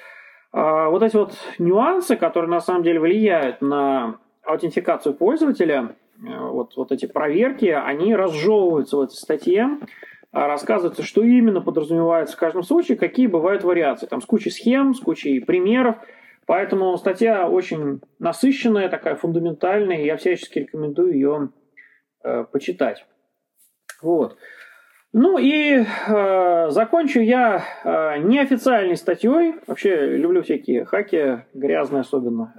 э, 0.53 0.87
вот 0.89 1.03
эти 1.03 1.17
вот 1.17 1.33
нюансы, 1.59 2.15
которые 2.15 2.49
на 2.49 2.61
самом 2.61 2.85
деле 2.85 3.01
влияют 3.01 3.61
на 3.61 4.19
аутентификацию 4.45 5.15
пользователя, 5.15 5.89
э, 5.89 5.95
вот, 6.23 6.76
вот 6.76 6.93
эти 6.93 7.07
проверки, 7.07 7.67
они 7.67 8.14
разжевываются 8.14 8.97
в 8.97 9.00
этой 9.02 9.14
статье. 9.14 9.79
А 10.33 10.47
рассказывается, 10.47 11.02
что 11.02 11.23
именно 11.23 11.61
подразумевается 11.61 12.37
в 12.37 12.41
каждом 12.41 12.62
случае, 12.62 12.97
какие 12.97 13.26
бывают 13.26 13.64
вариации. 13.64 14.07
Там 14.07 14.23
с 14.23 14.25
кучей 14.25 14.50
схем, 14.50 14.95
с 14.95 15.00
кучей 15.00 15.41
примеров. 15.41 15.97
Поэтому 16.47 16.97
статья 16.97 17.49
очень 17.49 18.00
насыщенная, 18.19 18.88
такая 18.88 19.14
фундаментальная, 19.14 19.99
и 19.99 20.07
я 20.07 20.17
всячески 20.17 20.61
рекомендую 20.61 21.12
ее 21.12 21.50
э, 22.25 22.45
почитать. 22.50 23.05
Вот. 24.00 24.38
Ну 25.12 25.37
и 25.37 25.85
э, 25.85 26.71
закончу 26.71 27.21
я 27.21 27.62
э, 27.85 28.19
неофициальной 28.21 28.97
статьей. 28.97 29.57
Вообще 29.67 30.17
люблю 30.17 30.43
всякие 30.43 30.87
хаки, 30.87 31.43
грязные 31.52 32.00
особенно. 32.00 32.55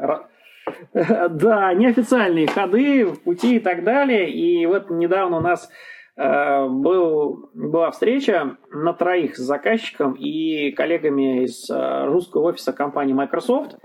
Да, 0.93 1.73
неофициальные 1.73 2.47
ходы, 2.47 3.13
пути 3.23 3.57
и 3.57 3.59
так 3.59 3.83
далее. 3.83 4.29
И 4.31 4.65
вот 4.65 4.89
недавно 4.89 5.37
у 5.37 5.41
нас 5.41 5.69
Э, 6.15 6.67
был, 6.67 7.49
была 7.53 7.89
встреча 7.91 8.57
на 8.71 8.93
троих 8.93 9.35
с 9.35 9.39
заказчиком 9.39 10.13
и 10.13 10.71
коллегами 10.71 11.43
из 11.45 11.69
э, 11.69 12.05
русского 12.05 12.49
офиса 12.49 12.71
компании 12.71 13.13
Microsoft 13.13 13.77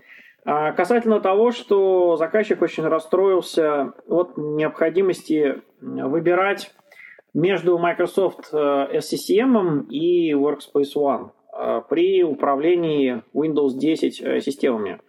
э, 0.45 0.73
касательно 0.73 1.21
того, 1.21 1.53
что 1.53 2.17
заказчик 2.17 2.61
очень 2.61 2.85
расстроился 2.85 3.95
от 4.07 4.37
необходимости 4.37 5.63
выбирать 5.81 6.75
между 7.33 7.79
Microsoft 7.79 8.53
SCCM 8.53 9.87
и 9.89 10.33
Workspace 10.33 10.97
ONE 10.97 11.31
при 11.89 12.25
управлении 12.25 13.23
Windows 13.35 13.79
10 13.79 14.43
системами. 14.43 15.01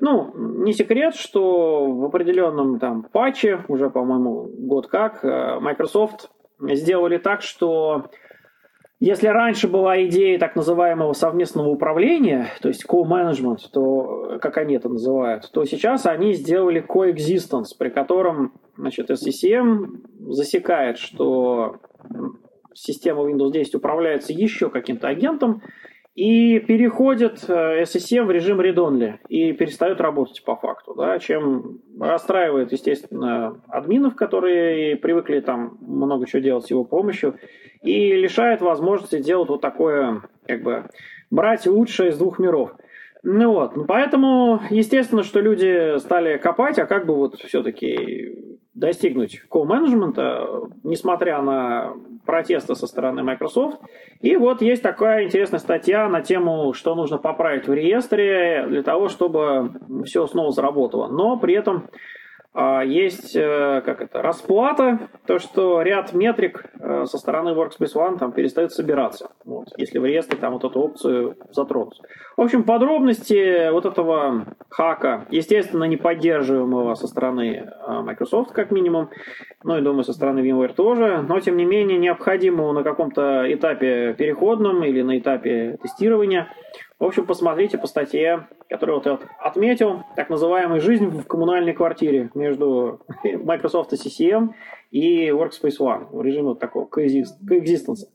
Ну, 0.00 0.32
не 0.64 0.72
секрет, 0.72 1.14
что 1.14 1.86
в 1.86 2.04
определенном 2.04 2.78
там 2.78 3.04
патче, 3.04 3.64
уже, 3.68 3.90
по-моему, 3.90 4.48
год 4.58 4.88
как, 4.88 5.22
Microsoft 5.22 6.30
сделали 6.60 7.18
так, 7.18 7.42
что 7.42 8.06
если 9.00 9.26
раньше 9.26 9.68
была 9.68 10.02
идея 10.06 10.38
так 10.38 10.56
называемого 10.56 11.12
совместного 11.12 11.68
управления, 11.68 12.48
то 12.62 12.68
есть 12.68 12.86
co-management, 12.88 13.58
то, 13.72 14.38
как 14.40 14.56
они 14.56 14.76
это 14.76 14.88
называют, 14.88 15.50
то 15.52 15.64
сейчас 15.64 16.06
они 16.06 16.32
сделали 16.32 16.82
coexistence, 16.82 17.76
при 17.78 17.90
котором 17.90 18.54
значит, 18.76 19.10
SCCM 19.10 20.30
засекает, 20.30 20.98
что 20.98 21.80
система 22.72 23.28
Windows 23.28 23.52
10 23.52 23.74
управляется 23.74 24.32
еще 24.32 24.70
каким-то 24.70 25.08
агентом, 25.08 25.60
и 26.14 26.60
переходит 26.60 27.44
э, 27.48 27.82
SSM 27.82 28.24
в 28.24 28.30
режим 28.30 28.60
read-only 28.60 29.18
и 29.28 29.52
перестает 29.52 30.00
работать 30.00 30.44
по 30.44 30.54
факту, 30.54 30.94
да, 30.94 31.18
чем 31.18 31.80
расстраивает, 32.00 32.70
естественно, 32.70 33.60
админов, 33.68 34.14
которые 34.14 34.96
привыкли 34.96 35.40
там 35.40 35.76
много 35.80 36.26
чего 36.26 36.40
делать 36.40 36.66
с 36.66 36.70
его 36.70 36.84
помощью, 36.84 37.38
и 37.82 38.12
лишает 38.12 38.60
возможности 38.60 39.20
делать 39.20 39.48
вот 39.48 39.60
такое, 39.60 40.22
как 40.46 40.62
бы, 40.62 40.84
брать 41.30 41.66
лучшее 41.66 42.10
из 42.10 42.18
двух 42.18 42.38
миров. 42.38 42.70
Ну 43.24 43.52
вот, 43.52 43.74
ну 43.74 43.84
поэтому, 43.84 44.60
естественно, 44.70 45.24
что 45.24 45.40
люди 45.40 45.98
стали 45.98 46.36
копать, 46.36 46.78
а 46.78 46.86
как 46.86 47.06
бы 47.06 47.16
вот 47.16 47.36
все-таки 47.40 48.58
достигнуть 48.74 49.40
ко-менеджмента, 49.48 50.48
несмотря 50.82 51.40
на 51.42 51.94
протесты 52.26 52.74
со 52.74 52.86
стороны 52.86 53.22
Microsoft. 53.22 53.80
И 54.20 54.36
вот 54.36 54.62
есть 54.62 54.82
такая 54.82 55.24
интересная 55.24 55.60
статья 55.60 56.08
на 56.08 56.22
тему, 56.22 56.72
что 56.72 56.94
нужно 56.94 57.18
поправить 57.18 57.68
в 57.68 57.72
реестре 57.72 58.66
для 58.68 58.82
того, 58.82 59.08
чтобы 59.08 59.72
все 60.04 60.26
снова 60.26 60.50
заработало. 60.50 61.08
Но 61.08 61.36
при 61.36 61.54
этом 61.54 61.88
есть 62.84 63.34
э, 63.34 63.82
как 63.84 64.00
это, 64.00 64.22
расплата, 64.22 65.08
то, 65.26 65.40
что 65.40 65.82
ряд 65.82 66.12
метрик 66.12 66.64
э, 66.78 67.04
со 67.04 67.18
стороны 67.18 67.48
Workspace 67.48 67.94
ONE 67.96 68.18
там 68.18 68.30
перестает 68.30 68.72
собираться, 68.72 69.32
вот, 69.44 69.68
если 69.76 69.98
в 69.98 70.04
реестре 70.04 70.38
там 70.38 70.52
вот 70.52 70.64
эту 70.64 70.80
опцию 70.80 71.36
затронуть. 71.50 72.00
В 72.36 72.40
общем, 72.40 72.62
подробности 72.62 73.70
вот 73.70 73.86
этого 73.86 74.56
хака, 74.68 75.26
естественно, 75.30 75.84
не 75.84 75.96
поддерживаемого 75.96 76.94
со 76.94 77.08
стороны 77.08 77.66
э, 77.66 78.00
Microsoft, 78.02 78.52
как 78.52 78.70
минимум, 78.70 79.10
ну 79.64 79.76
и, 79.76 79.80
думаю, 79.80 80.04
со 80.04 80.12
стороны 80.12 80.40
VMware 80.40 80.74
тоже, 80.74 81.24
но, 81.28 81.40
тем 81.40 81.56
не 81.56 81.64
менее, 81.64 81.98
необходимо 81.98 82.72
на 82.72 82.84
каком-то 82.84 83.52
этапе 83.52 84.14
переходном 84.14 84.84
или 84.84 85.02
на 85.02 85.18
этапе 85.18 85.76
тестирования 85.82 86.48
в 87.04 87.08
общем, 87.08 87.26
посмотрите 87.26 87.76
по 87.76 87.86
статье, 87.86 88.48
которую 88.68 88.96
вот 88.96 89.06
я 89.06 89.18
отметил, 89.38 90.02
так 90.16 90.30
называемая 90.30 90.80
«Жизнь 90.80 91.06
в 91.06 91.26
коммунальной 91.26 91.74
квартире» 91.74 92.30
между 92.34 93.00
Microsoft 93.24 93.92
CCM 93.92 94.54
и 94.90 95.28
Workspace 95.28 95.78
ONE 95.80 96.06
в 96.10 96.22
режиме 96.22 96.48
вот 96.48 96.60
такого 96.60 96.88
coexistence. 96.88 98.06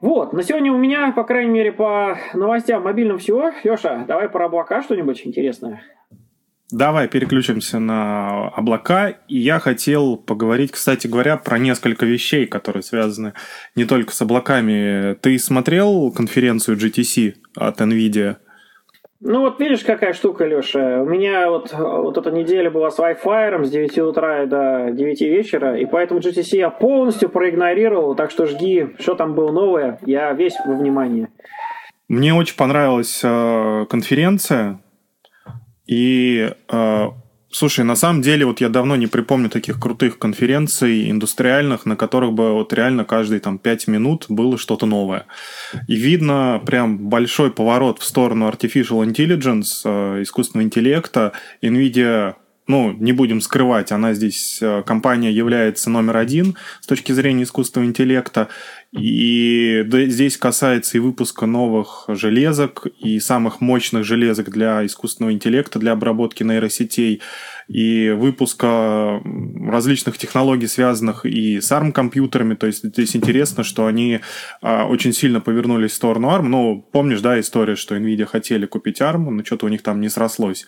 Вот, 0.00 0.32
на 0.32 0.42
сегодня 0.42 0.72
у 0.72 0.76
меня, 0.76 1.12
по 1.12 1.24
крайней 1.24 1.50
мере, 1.50 1.72
по 1.72 2.18
новостям 2.34 2.84
мобильным 2.84 3.18
все. 3.18 3.52
Леша, 3.64 4.04
давай 4.06 4.28
про 4.28 4.46
облака 4.46 4.82
что-нибудь 4.82 5.26
интересное. 5.26 5.82
Давай 6.70 7.08
переключимся 7.08 7.78
на 7.78 8.48
облака. 8.48 9.14
И 9.26 9.38
я 9.38 9.58
хотел 9.58 10.16
поговорить, 10.16 10.72
кстати 10.72 11.06
говоря, 11.06 11.38
про 11.38 11.58
несколько 11.58 12.04
вещей, 12.04 12.46
которые 12.46 12.82
связаны 12.82 13.32
не 13.74 13.86
только 13.86 14.12
с 14.12 14.20
облаками. 14.20 15.14
Ты 15.14 15.38
смотрел 15.38 16.12
конференцию 16.12 16.76
GTC 16.76 17.34
от 17.56 17.80
NVIDIA? 17.80 18.36
Ну 19.20 19.40
вот 19.40 19.58
видишь, 19.58 19.82
какая 19.82 20.12
штука, 20.12 20.44
Леша. 20.44 21.02
У 21.02 21.06
меня 21.06 21.50
вот, 21.50 21.72
вот 21.72 22.16
эта 22.18 22.30
неделя 22.30 22.70
была 22.70 22.90
с 22.90 22.98
Wi-Fi 22.98 23.64
с 23.64 23.70
9 23.70 23.98
утра 23.98 24.46
до 24.46 24.90
9 24.92 25.20
вечера, 25.22 25.76
и 25.76 25.86
поэтому 25.86 26.20
GTC 26.20 26.56
я 26.56 26.70
полностью 26.70 27.28
проигнорировал, 27.28 28.14
так 28.14 28.30
что 28.30 28.46
жги, 28.46 28.94
что 29.00 29.16
там 29.16 29.34
было 29.34 29.50
новое, 29.50 29.98
я 30.06 30.32
весь 30.34 30.54
во 30.64 30.74
внимании. 30.74 31.28
Мне 32.08 32.32
очень 32.32 32.56
понравилась 32.56 33.20
э, 33.24 33.86
конференция. 33.90 34.80
И 35.88 36.52
э, 36.68 37.08
слушай, 37.50 37.84
на 37.84 37.96
самом 37.96 38.22
деле, 38.22 38.46
вот 38.46 38.60
я 38.60 38.68
давно 38.68 38.94
не 38.96 39.06
припомню 39.06 39.48
таких 39.48 39.80
крутых 39.80 40.18
конференций 40.18 41.10
индустриальных, 41.10 41.86
на 41.86 41.96
которых 41.96 42.32
бы 42.34 42.52
вот 42.52 42.72
реально 42.72 43.04
каждые 43.04 43.40
там 43.40 43.58
пять 43.58 43.88
минут 43.88 44.26
было 44.28 44.58
что-то 44.58 44.86
новое. 44.86 45.26
И 45.88 45.96
видно 45.96 46.60
прям 46.64 47.08
большой 47.08 47.50
поворот 47.50 47.98
в 47.98 48.04
сторону 48.04 48.48
artificial 48.48 49.04
intelligence, 49.04 49.80
э, 49.84 50.22
искусственного 50.22 50.66
интеллекта. 50.66 51.32
NVIDIA 51.62 52.34
ну, 52.68 52.92
не 52.92 53.12
будем 53.12 53.40
скрывать, 53.40 53.92
она 53.92 54.12
здесь, 54.12 54.58
э, 54.60 54.82
компания 54.86 55.32
является 55.32 55.88
номер 55.88 56.18
один 56.18 56.54
с 56.80 56.86
точки 56.86 57.12
зрения 57.12 57.44
искусственного 57.44 57.88
интеллекта. 57.88 58.48
И 58.90 59.84
здесь 59.86 60.38
касается 60.38 60.96
и 60.96 61.00
выпуска 61.00 61.44
новых 61.44 62.06
железок, 62.08 62.86
и 62.98 63.20
самых 63.20 63.60
мощных 63.60 64.04
железок 64.04 64.48
для 64.50 64.84
искусственного 64.86 65.34
интеллекта, 65.34 65.78
для 65.78 65.92
обработки 65.92 66.42
нейросетей, 66.42 67.20
и 67.68 68.08
выпуска 68.10 69.20
различных 69.66 70.16
технологий, 70.16 70.66
связанных 70.66 71.26
и 71.26 71.60
с 71.60 71.70
ARM-компьютерами. 71.70 72.54
То 72.54 72.66
есть 72.66 72.82
здесь 72.82 73.14
интересно, 73.14 73.62
что 73.62 73.84
они 73.84 74.20
а, 74.62 74.86
очень 74.86 75.12
сильно 75.12 75.42
повернулись 75.42 75.92
в 75.92 75.96
сторону 75.96 76.28
ARM. 76.28 76.48
Ну, 76.48 76.88
помнишь, 76.90 77.20
да, 77.20 77.38
история, 77.38 77.76
что 77.76 77.94
NVIDIA 77.94 78.24
хотели 78.24 78.64
купить 78.64 79.02
ARM, 79.02 79.28
но 79.28 79.44
что-то 79.44 79.66
у 79.66 79.68
них 79.68 79.82
там 79.82 80.00
не 80.00 80.08
срослось. 80.08 80.66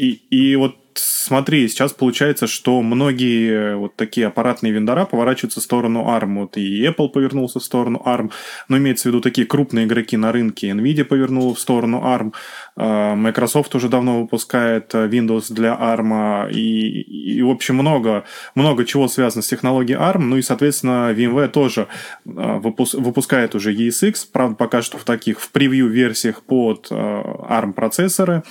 И, 0.00 0.22
и 0.30 0.56
вот 0.56 0.76
смотри, 0.94 1.68
сейчас 1.68 1.92
получается, 1.92 2.46
что 2.46 2.80
многие 2.82 3.76
вот 3.76 3.96
такие 3.96 4.26
аппаратные 4.26 4.72
вендора 4.72 5.04
поворачиваются 5.04 5.60
в 5.60 5.62
сторону 5.62 6.06
ARM. 6.08 6.40
Вот 6.40 6.56
и 6.56 6.86
Apple 6.86 7.08
повернулся 7.10 7.60
в 7.60 7.64
сторону 7.64 8.02
ARM, 8.04 8.30
но 8.68 8.78
имеется 8.78 9.04
в 9.04 9.06
виду 9.12 9.20
такие 9.20 9.46
крупные 9.46 9.86
игроки 9.86 10.16
на 10.16 10.32
рынке. 10.32 10.70
Nvidia 10.70 11.04
повернула 11.04 11.54
в 11.54 11.60
сторону 11.60 12.02
ARM. 12.04 12.32
А, 12.76 13.14
Microsoft 13.14 13.74
уже 13.74 13.88
давно 13.88 14.22
выпускает 14.22 14.94
э, 14.94 15.06
Windows 15.06 15.52
для 15.52 15.76
ARM. 15.78 16.50
И, 16.50 17.02
и 17.02 17.42
в 17.42 17.50
общем, 17.50 17.76
много, 17.76 18.24
много 18.54 18.84
чего 18.84 19.08
связано 19.08 19.42
с 19.42 19.48
технологией 19.48 19.98
ARM. 19.98 20.20
Ну 20.20 20.36
и, 20.38 20.42
соответственно, 20.42 21.12
VMware 21.12 21.48
тоже 21.48 21.88
а, 22.26 22.58
выпускает 22.58 23.54
уже 23.54 23.74
ESX. 23.74 24.28
Правда, 24.32 24.56
пока 24.56 24.82
что 24.82 24.98
в 24.98 25.04
таких, 25.04 25.40
в 25.40 25.50
превью-версиях 25.50 26.42
под 26.42 26.88
э, 26.90 26.94
ARM 26.94 27.74
процессоры. 27.74 28.42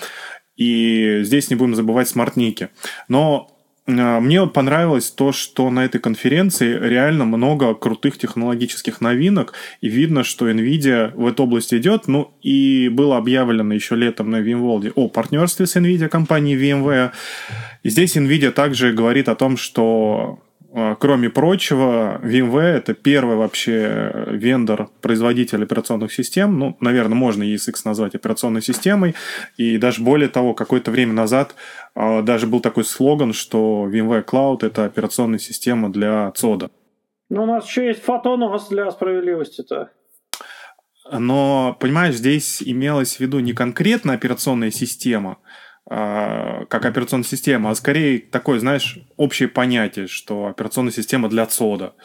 И 0.59 1.21
здесь 1.23 1.49
не 1.49 1.55
будем 1.55 1.73
забывать 1.73 2.09
смартники. 2.09 2.67
Но 3.07 3.49
а, 3.87 4.19
мне 4.19 4.45
понравилось 4.45 5.09
то, 5.09 5.31
что 5.31 5.69
на 5.69 5.85
этой 5.85 5.99
конференции 5.99 6.77
реально 6.77 7.23
много 7.23 7.73
крутых 7.73 8.17
технологических 8.17 8.99
новинок, 8.99 9.53
и 9.79 9.87
видно, 9.87 10.25
что 10.25 10.49
NVIDIA 10.49 11.13
в 11.15 11.25
этой 11.25 11.41
области 11.41 11.75
идет. 11.75 12.07
Ну, 12.07 12.33
и 12.41 12.89
было 12.89 13.17
объявлено 13.17 13.73
еще 13.73 13.95
летом 13.95 14.29
на 14.31 14.41
VMworld 14.41 14.91
о 14.95 15.07
партнерстве 15.07 15.65
с 15.65 15.77
NVIDIA 15.77 16.09
компанией 16.09 16.57
VMware. 16.57 17.11
И 17.83 17.89
здесь 17.89 18.17
NVIDIA 18.17 18.51
также 18.51 18.91
говорит 18.91 19.29
о 19.29 19.35
том, 19.35 19.55
что 19.55 20.39
Кроме 20.71 21.31
прочего, 21.31 22.21
VMware 22.23 22.77
это 22.77 22.93
первый 22.93 23.35
вообще 23.35 24.27
вендор, 24.27 24.89
производитель 25.01 25.63
операционных 25.63 26.13
систем. 26.13 26.59
Ну, 26.59 26.77
наверное, 26.79 27.15
можно 27.15 27.41
ESX 27.41 27.81
назвать 27.85 28.13
операционной 28.13 28.61
системой. 28.61 29.15
И 29.57 29.79
даже 29.79 30.03
более 30.03 30.29
того, 30.29 30.53
какое-то 30.53 30.91
время 30.91 31.13
назад 31.13 31.55
а, 31.95 32.21
даже 32.21 32.45
был 32.45 32.59
такой 32.59 32.83
слоган, 32.83 33.33
что 33.33 33.89
VMware 33.91 34.23
Cloud 34.23 34.59
это 34.63 34.85
операционная 34.85 35.39
система 35.39 35.91
для 35.91 36.31
ЦОДа. 36.35 36.69
Ну, 37.29 37.43
у 37.43 37.45
нас 37.47 37.67
еще 37.67 37.87
есть 37.87 38.03
фотонос 38.03 38.67
для 38.69 38.91
справедливости-то. 38.91 39.89
Но, 41.11 41.75
понимаешь, 41.79 42.15
здесь 42.15 42.61
имелось 42.63 43.15
в 43.15 43.19
виду 43.19 43.39
не 43.39 43.53
конкретно 43.53 44.13
операционная 44.13 44.69
система, 44.69 45.31
а, 45.31 45.68
как 45.89 46.85
операционная 46.85 47.25
система, 47.25 47.71
а 47.71 47.75
скорее 47.75 48.19
такое, 48.19 48.59
знаешь, 48.59 48.99
общее 49.17 49.49
понятие, 49.49 50.05
что 50.07 50.45
операционная 50.45 50.91
система 50.91 51.29
для 51.29 51.47
ЦОДа. 51.47 51.95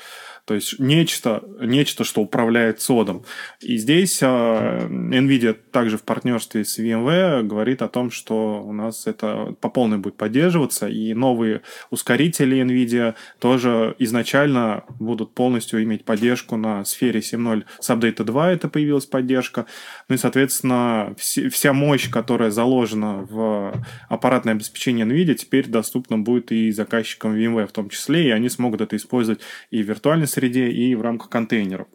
То 0.44 0.54
есть 0.54 0.78
нечто, 0.78 1.42
нечто, 1.58 2.04
что 2.04 2.20
управляет 2.20 2.82
содом. 2.82 3.24
И 3.60 3.78
здесь 3.78 4.22
э, 4.22 4.26
NVIDIA 4.26 5.54
также 5.54 5.96
в 5.96 6.02
партнерстве 6.02 6.66
с 6.66 6.78
VMware 6.78 7.42
говорит 7.42 7.80
о 7.80 7.88
том, 7.88 8.10
что 8.10 8.62
у 8.62 8.72
нас 8.72 9.06
это 9.06 9.54
по 9.60 9.70
полной 9.70 9.96
будет 9.96 10.16
поддерживаться, 10.16 10.86
и 10.86 11.14
новые 11.14 11.62
ускорители 11.90 12.62
NVIDIA 12.62 13.14
тоже 13.38 13.96
изначально 13.98 14.84
будут 15.00 15.32
полностью 15.32 15.82
иметь 15.82 16.04
поддержку 16.04 16.56
на 16.56 16.84
сфере 16.84 17.20
7.0 17.20 17.64
с 17.80 17.88
апдейта 17.88 18.24
2, 18.24 18.52
это 18.52 18.68
появилась 18.68 19.06
поддержка. 19.06 19.64
Ну 20.10 20.16
и, 20.16 20.18
соответственно, 20.18 21.14
вся 21.16 21.72
мощь, 21.72 22.10
которая 22.10 22.50
заложена 22.50 23.26
в 23.30 23.82
аппаратное 24.10 24.52
обеспечение 24.52 25.06
NVIDIA, 25.06 25.34
теперь 25.34 25.68
доступна 25.68 26.18
будет 26.18 26.52
и 26.52 26.70
заказчикам 26.70 27.34
VMware 27.34 27.66
в 27.66 27.72
том 27.72 27.88
числе, 27.88 28.28
и 28.28 28.30
они 28.30 28.50
смогут 28.50 28.82
это 28.82 28.96
использовать 28.96 29.40
и 29.70 29.82
в 29.82 29.88
виртуальной 29.88 30.26
среде, 30.34 30.68
и 30.68 30.94
в 30.94 31.02
рамках 31.02 31.30
контейнеров. 31.30 31.86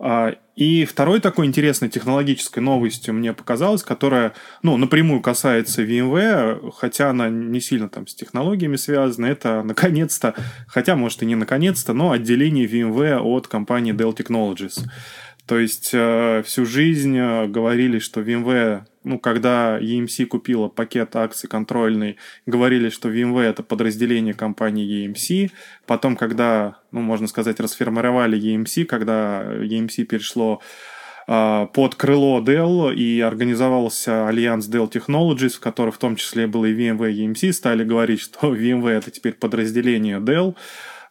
А, 0.00 0.34
и 0.54 0.84
второй 0.84 1.20
такой 1.20 1.46
интересной 1.46 1.88
технологической 1.88 2.62
новостью 2.62 3.14
мне 3.14 3.32
показалось, 3.32 3.82
которая 3.82 4.32
ну, 4.62 4.76
напрямую 4.76 5.20
касается 5.20 5.82
VMware, 5.82 6.70
хотя 6.76 7.10
она 7.10 7.28
не 7.28 7.60
сильно 7.60 7.88
там 7.88 8.06
с 8.06 8.14
технологиями 8.14 8.76
связана, 8.76 9.26
это 9.26 9.62
наконец-то, 9.64 10.34
хотя 10.68 10.94
может 10.94 11.22
и 11.22 11.26
не 11.26 11.34
наконец-то, 11.34 11.94
но 11.94 12.12
отделение 12.12 12.66
VMware 12.66 13.18
от 13.18 13.48
компании 13.48 13.92
Dell 13.92 14.16
Technologies. 14.16 14.84
То 15.46 15.58
есть 15.58 15.90
э, 15.92 16.42
всю 16.44 16.64
жизнь 16.64 17.16
э, 17.16 17.46
говорили, 17.46 17.98
что 17.98 18.20
VMware, 18.20 18.82
ну, 19.08 19.18
когда 19.18 19.80
EMC 19.80 20.26
купила 20.26 20.68
пакет 20.68 21.16
акций 21.16 21.48
контрольный, 21.48 22.18
говорили, 22.44 22.90
что 22.90 23.08
VMware 23.08 23.48
это 23.48 23.62
подразделение 23.62 24.34
компании 24.34 25.06
EMC. 25.06 25.50
Потом, 25.86 26.14
когда, 26.14 26.76
ну, 26.92 27.00
можно 27.00 27.26
сказать, 27.26 27.58
расформировали 27.58 28.38
EMC, 28.38 28.84
когда 28.84 29.42
EMC 29.44 30.04
перешло 30.04 30.60
э, 31.26 31.66
под 31.72 31.94
крыло 31.94 32.42
Dell 32.42 32.94
и 32.94 33.20
организовался 33.20 34.28
альянс 34.28 34.68
Dell 34.68 34.92
Technologies, 34.92 35.56
в 35.56 35.60
котором 35.60 35.92
в 35.92 35.98
том 35.98 36.14
числе 36.14 36.46
был 36.46 36.66
и 36.66 36.74
VMware 36.74 37.12
и 37.12 37.26
EMC, 37.26 37.52
стали 37.54 37.84
говорить, 37.84 38.20
что 38.20 38.38
VMware 38.54 38.98
это 38.98 39.10
теперь 39.10 39.32
подразделение 39.32 40.18
Dell. 40.18 40.54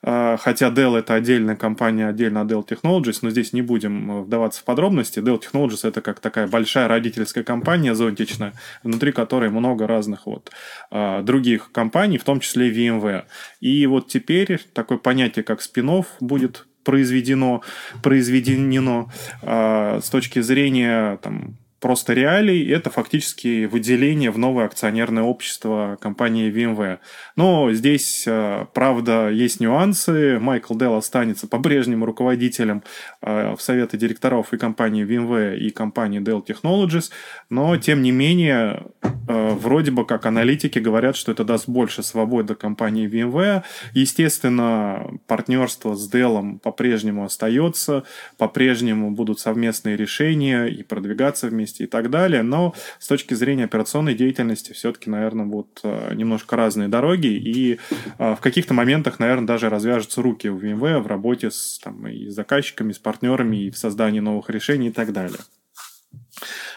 А, 0.04 0.38
хотя 0.38 0.70
Dell 0.70 0.98
это 0.98 1.16
отдельная 1.16 1.56
компания, 1.56 2.08
отдельно 2.08 2.42
от 2.42 2.52
Dell 2.52 2.68
Technologies, 2.68 3.20
но 3.22 3.30
здесь 3.30 3.54
не 3.54 3.62
будем 3.62 4.12
э, 4.12 4.22
вдаваться 4.22 4.62
в 4.62 4.64
подробности. 4.64 5.20
Dell 5.20 5.42
Technologies 5.42 5.88
это 5.88 6.02
как 6.02 6.20
такая 6.20 6.48
большая 6.48 6.88
родительская 6.88 7.44
компания 7.44 7.96
зонтичная, 7.96 8.54
внутри 8.84 9.12
которой 9.12 9.50
много 9.50 9.88
разных 9.88 10.26
вот 10.26 10.52
а, 10.92 11.22
других 11.22 11.72
компаний, 11.72 12.18
в 12.18 12.24
том 12.24 12.40
числе 12.40 12.72
VMware. 12.72 13.24
И 13.60 13.86
вот 13.88 14.08
теперь 14.08 14.60
такое 14.74 14.98
понятие, 14.98 15.44
как 15.44 15.62
спин 15.62 15.88
будет 16.20 16.66
произведено, 16.84 17.62
произведено 18.02 19.10
э, 19.42 20.00
с 20.04 20.10
точки 20.10 20.42
зрения 20.42 21.18
там, 21.18 21.58
просто 21.80 22.14
реалий, 22.14 22.70
это 22.72 22.90
фактически 22.90 23.66
выделение 23.66 24.32
в 24.32 24.38
новое 24.38 24.66
акционерное 24.66 25.24
общество 25.24 25.98
компании 26.02 26.52
VMware. 26.52 27.00
Но 27.36 27.72
здесь, 27.72 28.24
э, 28.28 28.66
правда, 28.74 29.30
есть 29.30 29.60
нюансы. 29.60 30.40
Майкл 30.40 30.76
Делл 30.76 30.96
останется 30.96 31.48
по-прежнему 31.48 32.06
руководителем 32.06 32.84
э, 33.22 33.56
в 33.56 33.62
совете 33.62 33.98
директоров 33.98 34.54
и 34.54 34.58
компании 34.58 35.06
VMware, 35.06 35.58
и 35.58 35.70
компании 35.70 36.20
Dell 36.20 36.46
Technologies, 36.46 37.12
но, 37.50 37.78
тем 37.78 38.02
не 38.02 38.12
менее, 38.12 38.84
э, 39.28 39.50
вроде 39.54 39.92
бы 39.92 40.06
как 40.06 40.26
аналитики 40.26 40.80
говорят, 40.80 41.16
что 41.16 41.32
это 41.32 41.44
даст 41.44 41.70
больше 41.70 42.04
свободы 42.04 42.56
компании 42.56 43.08
VMware. 43.08 43.64
Естественно, 43.94 45.12
партнерство 45.28 45.96
с 45.96 46.12
Dell 46.12 46.60
по-прежнему 46.60 47.24
остается, 47.24 48.04
по-прежнему 48.38 49.12
будут 49.12 49.40
совместные 49.40 49.96
решения 49.96 50.66
и 50.66 50.84
продвигаться 50.84 51.48
вместе 51.48 51.67
и 51.80 51.86
так 51.86 52.10
далее, 52.10 52.44
но 52.44 52.74
с 53.00 53.08
точки 53.08 53.34
зрения 53.34 53.66
операционной 53.66 54.16
деятельности 54.16 54.74
все-таки, 54.74 55.10
наверное, 55.10 55.46
вот 55.46 55.80
э, 55.84 56.14
немножко 56.16 56.56
разные 56.56 56.88
дороги, 56.88 57.28
и 57.28 57.80
э, 58.18 58.36
в 58.36 58.40
каких-то 58.40 58.74
моментах, 58.74 59.20
наверное, 59.20 59.48
даже 59.48 59.70
развяжутся 59.70 60.22
руки 60.22 60.48
у 60.48 60.60
VMware 60.60 61.00
в 61.00 61.08
работе 61.08 61.52
с, 61.52 61.80
там, 61.84 62.08
и 62.08 62.30
с 62.30 62.34
заказчиками, 62.34 62.92
с 62.92 63.00
партнерами, 63.00 63.66
и 63.66 63.72
в 63.72 63.78
создании 63.78 64.20
новых 64.20 64.50
решений 64.50 64.88
и 64.88 64.92
так 64.92 65.14
далее. 65.14 65.40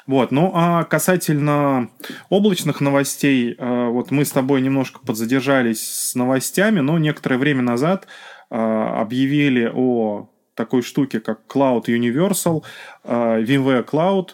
Вот. 0.06 0.30
Ну 0.30 0.52
а 0.54 0.84
касательно 0.84 1.90
облачных 2.28 2.80
новостей, 2.80 3.54
э, 3.56 3.88
вот 3.88 4.10
мы 4.10 4.24
с 4.24 4.32
тобой 4.32 4.60
немножко 4.60 5.00
подзадержались 5.00 5.82
с 5.82 6.14
новостями, 6.14 6.80
но 6.80 6.98
некоторое 6.98 7.36
время 7.36 7.62
назад 7.62 8.06
объявили 8.52 9.70
о 9.72 10.28
такой 10.54 10.82
штуке, 10.82 11.20
как 11.20 11.42
Cloud 11.48 11.84
Universal, 11.84 12.64
VMware 13.04 13.88
Cloud 13.88 14.30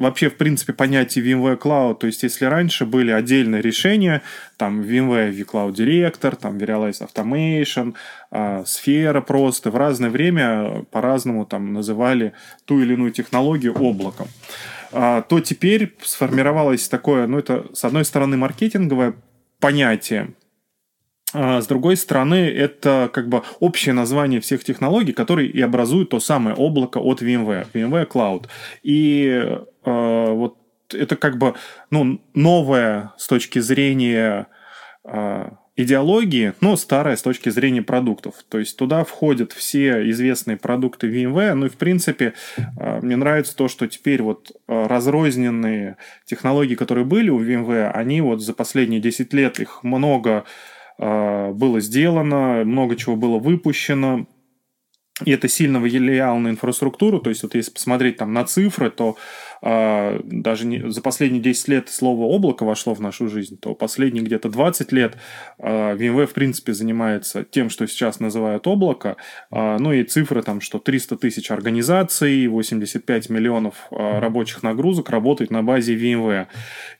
вообще, 0.00 0.30
в 0.30 0.36
принципе, 0.36 0.72
понятие 0.72 1.24
VMware 1.24 1.58
Cloud, 1.58 1.98
то 1.98 2.06
есть 2.06 2.22
если 2.22 2.46
раньше 2.46 2.86
были 2.86 3.12
отдельные 3.12 3.62
решения, 3.62 4.22
там 4.56 4.80
VMware 4.80 5.32
vCloud 5.32 5.74
Director, 5.74 6.36
там 6.36 6.56
Verialize 6.58 7.06
Automation, 7.06 7.94
э, 8.32 8.64
сфера 8.66 9.20
просто, 9.20 9.70
в 9.70 9.76
разное 9.76 10.10
время 10.10 10.84
по-разному 10.90 11.44
там 11.44 11.72
называли 11.72 12.32
ту 12.64 12.80
или 12.80 12.94
иную 12.94 13.12
технологию 13.12 13.74
облаком, 13.74 14.28
э, 14.92 15.22
то 15.28 15.40
теперь 15.40 15.94
сформировалось 16.02 16.88
такое, 16.88 17.26
ну 17.26 17.38
это 17.38 17.66
с 17.74 17.84
одной 17.84 18.04
стороны 18.04 18.36
маркетинговое 18.36 19.14
понятие, 19.60 20.30
с 21.32 21.66
другой 21.66 21.96
стороны, 21.96 22.48
это 22.48 23.10
как 23.12 23.28
бы 23.28 23.42
общее 23.60 23.92
название 23.92 24.40
всех 24.40 24.64
технологий, 24.64 25.12
которые 25.12 25.48
и 25.48 25.60
образуют 25.60 26.10
то 26.10 26.20
самое 26.20 26.56
облако 26.56 26.98
от 26.98 27.22
VMware, 27.22 27.66
VMware 27.72 28.08
Cloud. 28.08 28.46
И 28.82 29.26
э, 29.28 29.54
вот 29.84 30.56
это 30.92 31.16
как 31.16 31.38
бы 31.38 31.54
ну, 31.90 32.20
новое 32.34 33.12
с 33.16 33.28
точки 33.28 33.60
зрения 33.60 34.48
э, 35.04 35.50
идеологии, 35.76 36.52
но 36.60 36.76
старое 36.76 37.16
с 37.16 37.22
точки 37.22 37.48
зрения 37.48 37.82
продуктов. 37.82 38.34
То 38.48 38.58
есть 38.58 38.76
туда 38.76 39.04
входят 39.04 39.52
все 39.52 40.08
известные 40.10 40.56
продукты 40.56 41.08
VMware. 41.08 41.54
Ну 41.54 41.66
и 41.66 41.70
в 41.70 41.76
принципе 41.76 42.34
э, 42.56 43.00
мне 43.00 43.16
нравится 43.16 43.56
то, 43.56 43.68
что 43.68 43.86
теперь 43.86 44.22
вот 44.22 44.50
э, 44.50 44.86
разрозненные 44.86 45.96
технологии, 46.26 46.74
которые 46.74 47.04
были 47.04 47.30
у 47.30 47.40
VMware, 47.40 47.90
они 47.92 48.20
вот 48.20 48.42
за 48.42 48.52
последние 48.52 49.00
10 49.00 49.32
лет 49.32 49.60
их 49.60 49.82
много 49.82 50.38
а, 50.38 50.44
было 51.00 51.80
сделано, 51.80 52.64
много 52.64 52.94
чего 52.94 53.16
было 53.16 53.38
выпущено. 53.38 54.26
И 55.24 55.32
это 55.32 55.48
сильно 55.48 55.80
влияло 55.80 56.38
на 56.38 56.48
инфраструктуру. 56.48 57.20
То 57.20 57.30
есть, 57.30 57.42
вот 57.42 57.54
если 57.54 57.72
посмотреть 57.72 58.18
там 58.18 58.32
на 58.32 58.44
цифры, 58.44 58.90
то 58.90 59.16
даже 59.62 60.66
не, 60.66 60.90
за 60.90 61.02
последние 61.02 61.42
10 61.42 61.68
лет 61.68 61.88
слово 61.88 62.22
облако 62.22 62.64
вошло 62.64 62.94
в 62.94 63.00
нашу 63.00 63.28
жизнь, 63.28 63.58
то 63.58 63.74
последние 63.74 64.24
где-то 64.24 64.48
20 64.48 64.92
лет 64.92 65.16
VMware, 65.58 66.26
в 66.26 66.32
принципе, 66.32 66.72
занимается 66.72 67.44
тем, 67.44 67.68
что 67.68 67.86
сейчас 67.86 68.20
называют 68.20 68.66
облако. 68.66 69.16
Э, 69.50 69.76
ну 69.78 69.92
и 69.92 70.04
цифры 70.04 70.42
там, 70.42 70.60
что 70.60 70.78
300 70.78 71.16
тысяч 71.16 71.50
организаций, 71.50 72.46
85 72.46 73.30
миллионов 73.30 73.88
рабочих 73.90 74.62
нагрузок 74.62 75.10
работают 75.10 75.50
на 75.50 75.62
базе 75.62 75.94
VMware. 75.96 76.46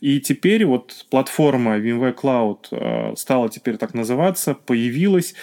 И 0.00 0.20
теперь 0.20 0.64
вот 0.64 1.06
платформа 1.10 1.78
VMware 1.78 2.14
Cloud 2.14 3.16
стала 3.16 3.48
теперь 3.48 3.76
так 3.76 3.94
называться, 3.94 4.54
появилась 4.54 5.34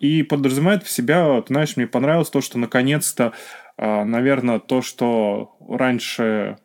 и 0.00 0.26
подразумевает 0.28 0.82
в 0.82 0.90
себя, 0.90 1.40
ты 1.42 1.52
знаешь, 1.52 1.76
мне 1.76 1.86
понравилось 1.86 2.30
то, 2.30 2.40
что 2.40 2.58
наконец-то, 2.58 3.32
наверное, 3.78 4.58
то, 4.58 4.82
что 4.82 5.56
раньше 5.68 6.58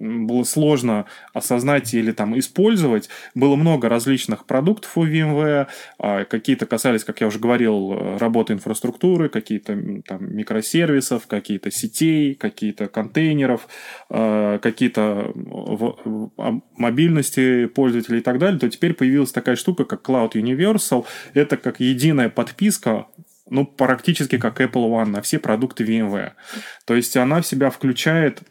было 0.00 0.42
сложно 0.44 1.06
осознать 1.32 1.94
или 1.94 2.12
там 2.12 2.38
использовать. 2.38 3.08
Было 3.34 3.56
много 3.56 3.88
различных 3.88 4.44
продуктов 4.46 4.96
у 4.96 5.06
VMware. 5.06 5.68
А, 5.98 6.24
какие-то 6.24 6.66
касались, 6.66 7.04
как 7.04 7.20
я 7.20 7.28
уже 7.28 7.38
говорил, 7.38 8.18
работы 8.18 8.54
инфраструктуры, 8.54 9.28
какие-то 9.28 10.02
там 10.06 10.34
микросервисов, 10.34 11.26
какие-то 11.26 11.70
сетей, 11.70 12.34
какие-то 12.34 12.88
контейнеров, 12.88 13.68
а, 14.10 14.58
какие-то 14.58 15.32
мобильности 16.76 17.66
пользователей 17.66 18.18
и 18.18 18.22
так 18.22 18.38
далее. 18.38 18.58
То 18.58 18.68
теперь 18.68 18.94
появилась 18.94 19.32
такая 19.32 19.56
штука, 19.56 19.84
как 19.84 20.08
Cloud 20.08 20.32
Universal. 20.32 21.06
Это 21.34 21.56
как 21.56 21.80
единая 21.80 22.28
подписка 22.28 23.06
ну, 23.48 23.66
практически 23.66 24.38
как 24.38 24.60
Apple 24.60 24.88
One 24.88 25.06
на 25.06 25.22
все 25.22 25.38
продукты 25.38 25.84
VMware. 25.84 26.32
То 26.86 26.94
есть 26.94 27.16
она 27.16 27.42
в 27.42 27.46
себя 27.46 27.70
включает 27.70 28.42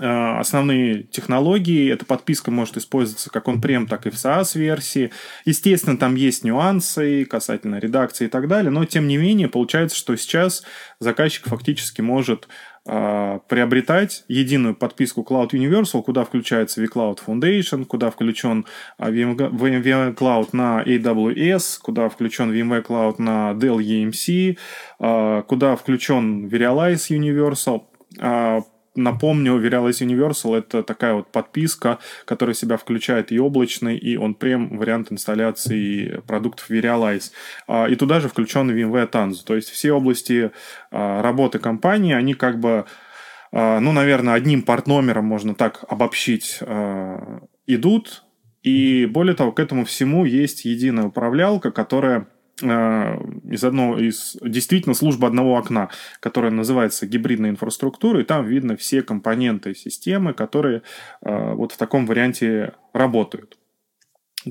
Э, 0.00 0.38
основные 0.40 1.04
технологии. 1.04 1.92
Эта 1.92 2.04
подписка 2.04 2.50
может 2.50 2.76
использоваться 2.76 3.30
как 3.30 3.46
он 3.46 3.60
прем, 3.60 3.86
так 3.86 4.06
и 4.06 4.10
в 4.10 4.14
SaaS-версии. 4.14 5.12
Естественно, 5.44 5.96
там 5.96 6.16
есть 6.16 6.42
нюансы 6.42 7.24
касательно 7.24 7.76
редакции 7.76 8.24
и 8.24 8.28
так 8.28 8.48
далее, 8.48 8.70
но 8.70 8.84
тем 8.84 9.06
не 9.06 9.16
менее 9.16 9.48
получается, 9.48 9.96
что 9.96 10.16
сейчас 10.16 10.64
заказчик 10.98 11.46
фактически 11.46 12.00
может 12.00 12.48
приобретать 12.84 14.24
единую 14.28 14.74
подписку 14.74 15.22
Cloud 15.22 15.52
Universal, 15.52 16.02
куда 16.02 16.24
включается 16.24 16.82
vCloud 16.84 17.18
Foundation, 17.26 17.84
куда 17.86 18.10
включен 18.10 18.66
э, 18.98 19.10
VMware 19.10 20.14
Cloud 20.14 20.50
на 20.52 20.82
AWS, 20.82 21.78
куда 21.82 22.08
включен 22.08 22.52
VMware 22.52 22.86
Cloud 22.86 23.14
на 23.18 23.52
Dell 23.52 23.78
EMC, 23.78 24.58
э, 25.00 25.42
куда 25.46 25.76
включен 25.76 26.46
Verialize 26.46 27.10
Universal, 27.10 27.84
э, 28.20 28.60
Напомню, 28.96 29.58
Virtualize 29.60 30.06
Universal— 30.06 30.56
это 30.58 30.84
такая 30.84 31.14
вот 31.14 31.32
подписка, 31.32 31.98
которая 32.24 32.54
себя 32.54 32.76
включает 32.76 33.32
и 33.32 33.40
облачный, 33.40 33.96
и 33.98 34.16
он 34.16 34.34
прям 34.34 34.78
вариант 34.78 35.10
инсталляции 35.10 36.22
продуктов 36.28 36.70
Virtualize. 36.70 37.32
А, 37.66 37.86
и 37.88 37.96
туда 37.96 38.20
же 38.20 38.28
включен 38.28 38.70
VMware 38.70 39.10
Tanzu. 39.10 39.44
То 39.44 39.56
есть 39.56 39.70
все 39.70 39.92
области 39.92 40.52
а, 40.92 41.22
работы 41.22 41.58
компании, 41.58 42.14
они 42.14 42.34
как 42.34 42.60
бы, 42.60 42.84
а, 43.50 43.80
ну, 43.80 43.90
наверное, 43.90 44.34
одним 44.34 44.62
порт-номером 44.62 45.24
можно 45.24 45.54
так 45.54 45.84
обобщить, 45.88 46.60
идут. 47.66 48.22
И 48.62 49.06
более 49.06 49.34
того, 49.34 49.52
к 49.52 49.60
этому 49.60 49.84
всему 49.84 50.24
есть 50.24 50.64
единая 50.64 51.06
управлялка, 51.06 51.70
которая 51.70 52.28
из 52.62 53.64
одного 53.64 53.98
из 53.98 54.36
действительно 54.40 54.94
службы 54.94 55.26
одного 55.26 55.56
окна, 55.56 55.88
которая 56.20 56.52
называется 56.52 57.06
гибридная 57.06 57.50
инфраструктура, 57.50 58.20
и 58.20 58.24
там 58.24 58.46
видно 58.46 58.76
все 58.76 59.02
компоненты 59.02 59.74
системы, 59.74 60.34
которые 60.34 60.82
э, 61.22 61.52
вот 61.54 61.72
в 61.72 61.76
таком 61.76 62.06
варианте 62.06 62.74
работают. 62.92 63.58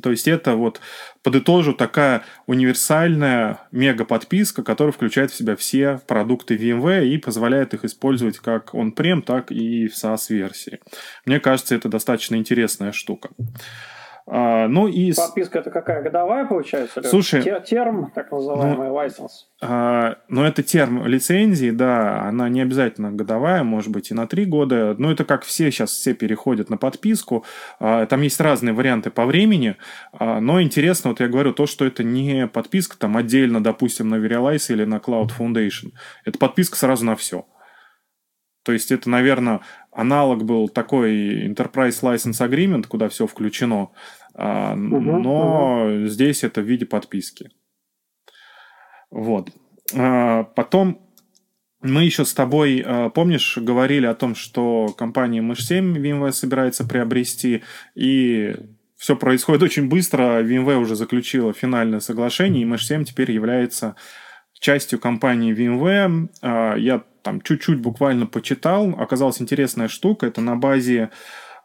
То 0.01 0.09
есть 0.09 0.27
это 0.27 0.55
вот, 0.55 0.81
подытожу, 1.21 1.73
такая 1.73 2.23
универсальная 2.47 3.59
мега-подписка, 3.71 4.63
которая 4.63 4.91
включает 4.91 5.31
в 5.31 5.35
себя 5.35 5.55
все 5.55 6.01
продукты 6.07 6.55
VMware 6.55 7.07
и 7.07 7.17
позволяет 7.17 7.73
их 7.73 7.85
использовать 7.85 8.39
как 8.39 8.73
он-прем, 8.73 9.21
так 9.21 9.51
и 9.51 9.87
в 9.87 9.93
SaaS-версии. 9.93 10.79
Мне 11.25 11.39
кажется, 11.39 11.75
это 11.75 11.89
достаточно 11.89 12.35
интересная 12.35 12.91
штука. 12.91 13.29
А, 14.25 14.67
ну 14.67 14.87
и... 14.87 15.13
Подписка 15.13 15.59
это 15.59 15.69
какая? 15.69 16.01
Годовая 16.01 16.45
получается? 16.45 17.03
Слушай... 17.03 17.43
Терм, 17.65 18.11
так 18.15 18.31
называемый, 18.31 18.87
ну, 18.87 18.95
license. 18.95 19.29
А, 19.61 20.15
ну, 20.29 20.43
это 20.43 20.63
терм 20.63 21.05
лицензии, 21.05 21.71
да, 21.71 22.21
она 22.21 22.47
не 22.47 22.61
обязательно 22.61 23.11
годовая, 23.11 23.63
может 23.63 23.91
быть, 23.91 24.11
и 24.11 24.13
на 24.13 24.25
три 24.25 24.45
года. 24.45 24.95
Но 24.97 25.11
это 25.11 25.25
как 25.25 25.43
все 25.43 25.71
сейчас 25.71 25.91
все 25.91 26.13
переходят 26.13 26.69
на 26.69 26.77
подписку. 26.77 27.45
А, 27.79 28.05
там 28.05 28.21
есть 28.21 28.39
разные 28.39 28.73
варианты 28.73 29.11
по 29.11 29.25
времени. 29.25 29.75
А, 30.13 30.39
но 30.39 30.61
интересно, 30.61 31.09
вот 31.09 31.19
я 31.19 31.27
говорю, 31.27 31.53
то, 31.53 31.65
что 31.65 31.85
это 31.85 32.03
не 32.03 32.47
подписка 32.47 32.97
там 32.97 33.17
отдельно, 33.17 33.61
допустим, 33.61 34.09
на 34.09 34.15
Verialize 34.15 34.71
или 34.71 34.85
на 34.85 34.95
Cloud 34.95 35.31
Foundation. 35.37 35.91
Это 36.23 36.39
подписка 36.39 36.77
сразу 36.77 37.05
на 37.05 37.15
все. 37.17 37.45
То 38.63 38.71
есть 38.71 38.91
это, 38.93 39.09
наверное, 39.09 39.59
аналог 39.95 40.43
был 40.43 40.69
такой 40.69 41.47
Enterprise 41.47 42.01
License 42.01 42.47
Agreement, 42.47 42.87
куда 42.87 43.09
все 43.09 43.27
включено, 43.27 43.89
а, 44.33 44.73
угу, 44.73 44.99
но 44.99 45.85
угу. 45.85 46.07
здесь 46.07 46.43
это 46.43 46.61
в 46.61 46.65
виде 46.65 46.85
подписки. 46.85 47.51
Вот. 49.11 49.49
А, 49.95 50.43
потом 50.43 51.01
мы 51.81 52.03
еще 52.03 52.25
с 52.25 52.33
тобой, 52.33 52.83
а, 52.85 53.09
помнишь, 53.09 53.57
говорили 53.57 54.05
о 54.05 54.15
том, 54.15 54.35
что 54.35 54.87
компания 54.97 55.41
Mesh7 55.41 55.95
VMware 55.95 56.31
собирается 56.31 56.85
приобрести, 56.85 57.63
и 57.95 58.55
все 58.97 59.15
происходит 59.15 59.63
очень 59.63 59.89
быстро. 59.89 60.43
VMware 60.43 60.77
уже 60.77 60.95
заключила 60.95 61.53
финальное 61.53 61.99
соглашение, 61.99 62.63
и 62.63 62.67
Mesh7 62.67 63.03
теперь 63.03 63.31
является 63.31 63.95
частью 64.59 64.97
компании 64.97 65.53
VMware. 65.53 66.79
Я 66.79 67.03
там 67.23 67.41
чуть-чуть 67.41 67.79
буквально 67.79 68.27
почитал, 68.27 68.89
оказалась 68.99 69.41
интересная 69.41 69.87
штука, 69.87 70.27
это 70.27 70.41
на 70.41 70.55
базе 70.55 71.09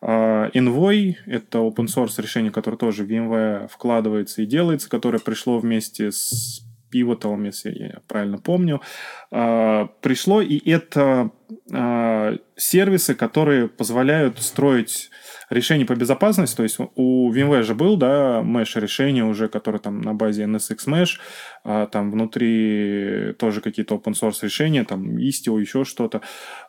Uh, 0.00 0.48
Envoy— 0.52 1.16
это 1.26 1.58
open 1.58 1.86
source 1.86 2.22
решение, 2.22 2.52
которое 2.52 2.76
тоже 2.76 3.02
в 3.02 3.10
VMware 3.10 3.66
вкладывается 3.66 4.42
и 4.42 4.46
делается, 4.46 4.88
которое 4.88 5.18
пришло 5.18 5.58
вместе 5.58 6.12
с 6.12 6.62
Pivotal, 6.92 7.44
если 7.44 7.70
я 7.70 8.00
правильно 8.06 8.38
помню, 8.38 8.80
uh, 9.32 9.88
пришло, 10.00 10.40
и 10.40 10.58
это 10.70 11.30
uh, 11.70 12.40
сервисы, 12.56 13.14
которые 13.14 13.68
позволяют 13.68 14.38
строить 14.38 15.10
решений 15.50 15.84
по 15.84 15.94
безопасности, 15.94 16.56
то 16.56 16.62
есть 16.62 16.78
у 16.94 17.32
VMware 17.32 17.62
же 17.62 17.74
был, 17.74 17.96
да, 17.96 18.42
mesh 18.42 18.78
решение 18.78 19.24
уже, 19.24 19.48
которое 19.48 19.78
там 19.78 20.00
на 20.00 20.14
базе 20.14 20.44
NSX 20.44 20.86
Mesh, 20.86 21.18
а, 21.64 21.86
там 21.86 22.10
внутри 22.10 23.34
тоже 23.38 23.60
какие-то 23.60 23.94
open 23.94 24.12
source 24.12 24.38
решения, 24.42 24.84
там 24.84 25.16
Istio, 25.16 25.58
еще 25.58 25.84
что-то, 25.84 26.20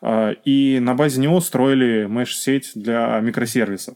а, 0.01 0.31
и 0.45 0.79
на 0.79 0.95
базе 0.95 1.19
него 1.19 1.41
строили 1.41 2.07
mesh 2.07 2.31
сеть 2.31 2.71
для 2.75 3.19
микросервисов. 3.19 3.95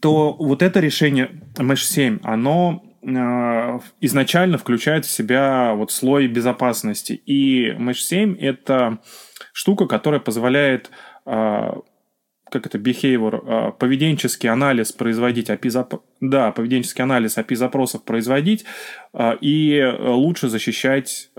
То 0.00 0.32
вот 0.32 0.62
это 0.62 0.80
решение 0.80 1.42
Mesh 1.58 1.84
7, 1.84 2.20
оно 2.22 2.82
изначально 3.02 4.58
включает 4.58 5.04
в 5.04 5.10
себя 5.10 5.74
вот 5.74 5.90
слой 5.90 6.28
безопасности. 6.28 7.12
И 7.12 7.70
Mesh 7.72 7.94
7 7.94 8.36
это 8.38 8.98
штука, 9.52 9.86
которая 9.86 10.20
позволяет 10.20 10.90
э, 11.26 11.72
как 12.50 12.66
это, 12.66 12.78
behavior, 12.78 13.42
а, 13.46 13.70
поведенческий 13.72 14.48
анализ 14.48 14.92
производить, 14.92 15.48
API 15.48 15.70
зап... 15.70 15.94
да, 16.20 16.52
поведенческий 16.52 17.02
анализ 17.02 17.38
API 17.38 17.56
запросов 17.56 18.04
производить 18.04 18.66
и 19.40 19.74
э, 19.76 20.08
лучше 20.10 20.48
защищать 20.48 21.30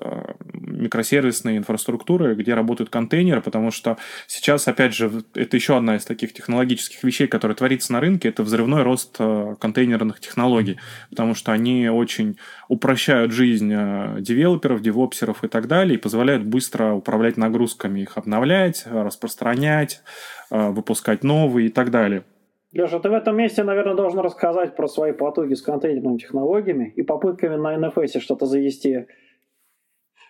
микросервисные 0.83 1.57
инфраструктуры, 1.57 2.35
где 2.35 2.53
работают 2.53 2.89
контейнеры, 2.89 3.41
потому 3.41 3.71
что 3.71 3.97
сейчас, 4.27 4.67
опять 4.67 4.93
же, 4.93 5.23
это 5.33 5.57
еще 5.57 5.77
одна 5.77 5.95
из 5.95 6.05
таких 6.05 6.33
технологических 6.33 7.03
вещей, 7.03 7.27
которая 7.27 7.55
творится 7.55 7.93
на 7.93 7.99
рынке, 7.99 8.29
это 8.29 8.43
взрывной 8.43 8.83
рост 8.83 9.17
контейнерных 9.17 10.19
технологий, 10.19 10.77
потому 11.09 11.35
что 11.35 11.51
они 11.51 11.89
очень 11.89 12.37
упрощают 12.67 13.31
жизнь 13.31 13.69
девелоперов, 13.69 14.81
девопсеров 14.81 15.43
и 15.43 15.47
так 15.47 15.67
далее, 15.67 15.95
и 15.95 16.01
позволяют 16.01 16.43
быстро 16.43 16.93
управлять 16.93 17.37
нагрузками, 17.37 18.01
их 18.01 18.17
обновлять, 18.17 18.85
распространять, 18.85 20.01
а, 20.49 20.69
выпускать 20.71 21.23
новые 21.23 21.67
и 21.67 21.69
так 21.69 21.91
далее. 21.91 22.23
Леша, 22.71 22.99
ты 22.99 23.09
в 23.09 23.13
этом 23.13 23.37
месте, 23.37 23.63
наверное, 23.63 23.95
должен 23.95 24.19
рассказать 24.19 24.75
про 24.75 24.87
свои 24.87 25.11
потуги 25.11 25.53
с 25.53 25.61
контейнерными 25.61 26.17
технологиями 26.17 26.91
и 26.95 27.03
попытками 27.03 27.55
на 27.55 27.75
NFS 27.75 28.19
что-то 28.19 28.45
завести. 28.45 29.05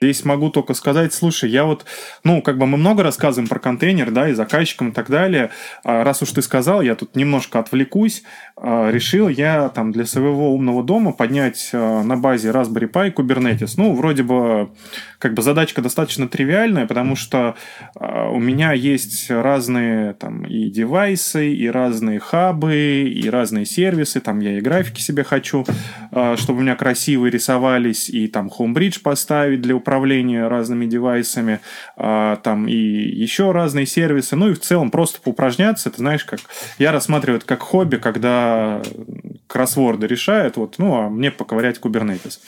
Здесь 0.00 0.24
могу 0.24 0.48
только 0.50 0.74
сказать, 0.74 1.12
слушай, 1.12 1.50
я 1.50 1.64
вот, 1.64 1.84
ну, 2.22 2.40
как 2.40 2.56
бы 2.56 2.66
мы 2.66 2.78
много 2.78 3.02
рассказываем 3.02 3.48
про 3.48 3.58
контейнер, 3.58 4.12
да, 4.12 4.28
и 4.28 4.32
заказчикам 4.32 4.90
и 4.90 4.92
так 4.92 5.10
далее. 5.10 5.50
А 5.82 6.04
раз 6.04 6.22
уж 6.22 6.30
ты 6.30 6.40
сказал, 6.40 6.82
я 6.82 6.94
тут 6.94 7.16
немножко 7.16 7.58
отвлекусь. 7.58 8.22
А, 8.56 8.90
решил 8.92 9.28
я 9.28 9.68
там 9.70 9.90
для 9.90 10.06
своего 10.06 10.54
умного 10.54 10.84
дома 10.84 11.12
поднять 11.12 11.70
а, 11.72 12.04
на 12.04 12.16
базе 12.16 12.50
Raspberry 12.50 12.88
Pi 12.88 13.12
Kubernetes. 13.12 13.72
Ну, 13.76 13.92
вроде 13.96 14.22
бы, 14.22 14.70
как 15.18 15.34
бы 15.34 15.42
задачка 15.42 15.82
достаточно 15.82 16.28
тривиальная, 16.28 16.86
потому 16.86 17.16
что 17.16 17.56
у 17.98 18.38
меня 18.38 18.72
есть 18.72 19.30
разные 19.30 20.12
там 20.12 20.44
и 20.44 20.70
девайсы, 20.70 21.52
и 21.52 21.68
разные 21.68 22.20
хабы, 22.20 23.02
и 23.02 23.28
разные 23.28 23.66
сервисы. 23.66 24.20
Там 24.20 24.38
я 24.38 24.58
и 24.58 24.60
графики 24.60 25.00
себе 25.00 25.24
хочу, 25.24 25.64
чтобы 26.36 26.60
у 26.60 26.62
меня 26.62 26.76
красивые 26.76 27.32
рисовались, 27.32 28.08
и 28.08 28.28
там 28.28 28.48
Homebridge 28.56 29.00
поставить 29.02 29.60
для 29.60 29.74
разными 29.96 30.86
девайсами, 30.86 31.60
там 31.96 32.68
и 32.68 32.74
еще 32.74 33.52
разные 33.52 33.86
сервисы. 33.86 34.36
Ну 34.36 34.50
и 34.50 34.54
в 34.54 34.60
целом 34.60 34.90
просто 34.90 35.20
поупражняться. 35.20 35.90
Ты 35.90 35.98
знаешь, 35.98 36.24
как 36.24 36.40
я 36.78 36.92
рассматриваю 36.92 37.38
это 37.38 37.46
как 37.46 37.60
хобби, 37.60 37.96
когда 37.96 38.82
кроссворды 39.46 40.06
решает, 40.06 40.56
вот, 40.56 40.74
ну, 40.78 40.94
а 40.96 41.08
мне 41.08 41.30
поковырять 41.30 41.78
Kubernetes. 41.78 42.38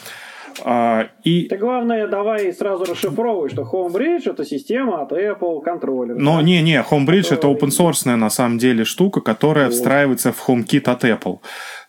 А, 0.64 1.08
и... 1.24 1.44
Ты 1.48 1.56
главное, 1.56 2.06
давай 2.06 2.52
сразу 2.52 2.84
расшифровывай, 2.84 3.50
что 3.50 3.62
Homebridge 3.62 4.30
это 4.30 4.44
система 4.44 5.02
от 5.02 5.12
Apple 5.12 5.62
контроллера. 5.62 6.18
Но 6.18 6.36
да? 6.36 6.42
не, 6.42 6.62
не, 6.62 6.80
Homebridge 6.82 7.32
это 7.32 7.46
open 7.48 7.68
source 7.68 8.14
на 8.14 8.30
самом 8.30 8.58
деле 8.58 8.84
штука, 8.84 9.20
которая 9.20 9.66
вот. 9.66 9.74
встраивается 9.74 10.32
в 10.32 10.48
HomeKit 10.48 10.90
от 10.90 11.04
Apple. 11.04 11.38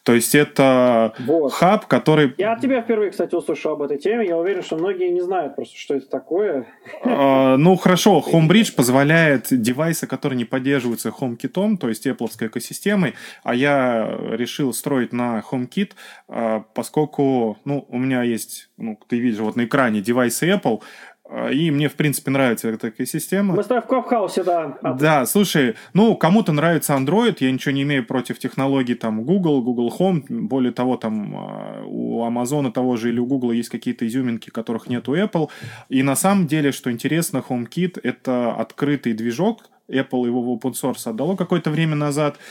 То 0.03 0.13
есть 0.13 0.33
это 0.33 1.13
вот. 1.19 1.53
хаб, 1.53 1.85
который... 1.85 2.33
Я 2.37 2.53
от 2.53 2.61
тебя 2.61 2.81
впервые, 2.81 3.11
кстати, 3.11 3.35
услышал 3.35 3.73
об 3.73 3.83
этой 3.83 3.99
теме. 3.99 4.25
Я 4.25 4.37
уверен, 4.37 4.63
что 4.63 4.75
многие 4.75 5.09
не 5.09 5.21
знают 5.21 5.55
просто, 5.55 5.77
что 5.77 5.95
это 5.95 6.07
такое. 6.07 6.67
Uh, 7.03 7.55
ну, 7.57 7.75
хорошо. 7.75 8.23
Homebridge 8.31 8.73
позволяет 8.75 9.47
девайсы, 9.51 10.07
которые 10.07 10.37
не 10.37 10.45
поддерживаются 10.45 11.09
HomeKit, 11.09 11.77
то 11.77 11.89
есть 11.89 12.07
Apple 12.07 12.29
экосистемой, 12.39 13.13
а 13.43 13.53
я 13.53 14.17
решил 14.31 14.73
строить 14.73 15.13
на 15.13 15.43
HomeKit, 15.51 15.91
uh, 16.29 16.63
поскольку 16.73 17.57
ну, 17.65 17.85
у 17.89 17.97
меня 17.99 18.23
есть, 18.23 18.69
ну, 18.77 18.97
ты 19.07 19.19
видишь 19.19 19.39
вот 19.39 19.55
на 19.55 19.65
экране 19.65 20.01
девайсы 20.01 20.49
Apple, 20.49 20.81
а, 20.81 20.83
и 21.51 21.71
мне, 21.71 21.87
в 21.87 21.95
принципе, 21.95 22.31
нравится 22.31 22.69
эта 22.69 22.89
экосистема. 22.89 23.55
Мы 23.55 23.63
с 23.63 23.67
тобой 23.67 23.83
в 23.83 23.87
Клабхаусе, 23.87 24.43
да. 24.43 24.77
Да, 24.81 25.25
слушай, 25.25 25.75
ну, 25.93 26.15
кому-то 26.15 26.51
нравится 26.51 26.93
Android, 26.93 27.37
я 27.39 27.51
ничего 27.51 27.73
не 27.73 27.83
имею 27.83 28.05
против 28.05 28.39
технологий 28.39 28.95
там 28.95 29.23
Google, 29.23 29.61
Google 29.61 29.93
Home, 29.97 30.23
более 30.29 30.73
того, 30.73 30.97
там 30.97 31.33
а, 31.35 31.83
у 31.85 32.25
Amazon 32.25 32.71
того 32.71 32.97
же 32.97 33.09
или 33.09 33.19
у 33.19 33.25
Google 33.25 33.51
есть 33.51 33.69
какие-то 33.69 34.05
изюминки, 34.05 34.49
которых 34.49 34.87
нет 34.87 35.07
у 35.07 35.15
Apple. 35.15 35.49
И 35.89 36.03
на 36.03 36.15
самом 36.15 36.47
деле, 36.47 36.71
что 36.71 36.91
интересно, 36.91 37.43
HomeKit— 37.47 37.99
это 38.03 38.53
открытый 38.53 39.13
движок, 39.13 39.69
Apple 39.87 40.25
его 40.25 40.41
в 40.41 40.57
open 40.57 40.73
source 40.73 41.09
отдало 41.09 41.35
какое-то 41.35 41.69
время 41.69 41.95
назад, 41.95 42.37
а, 42.37 42.41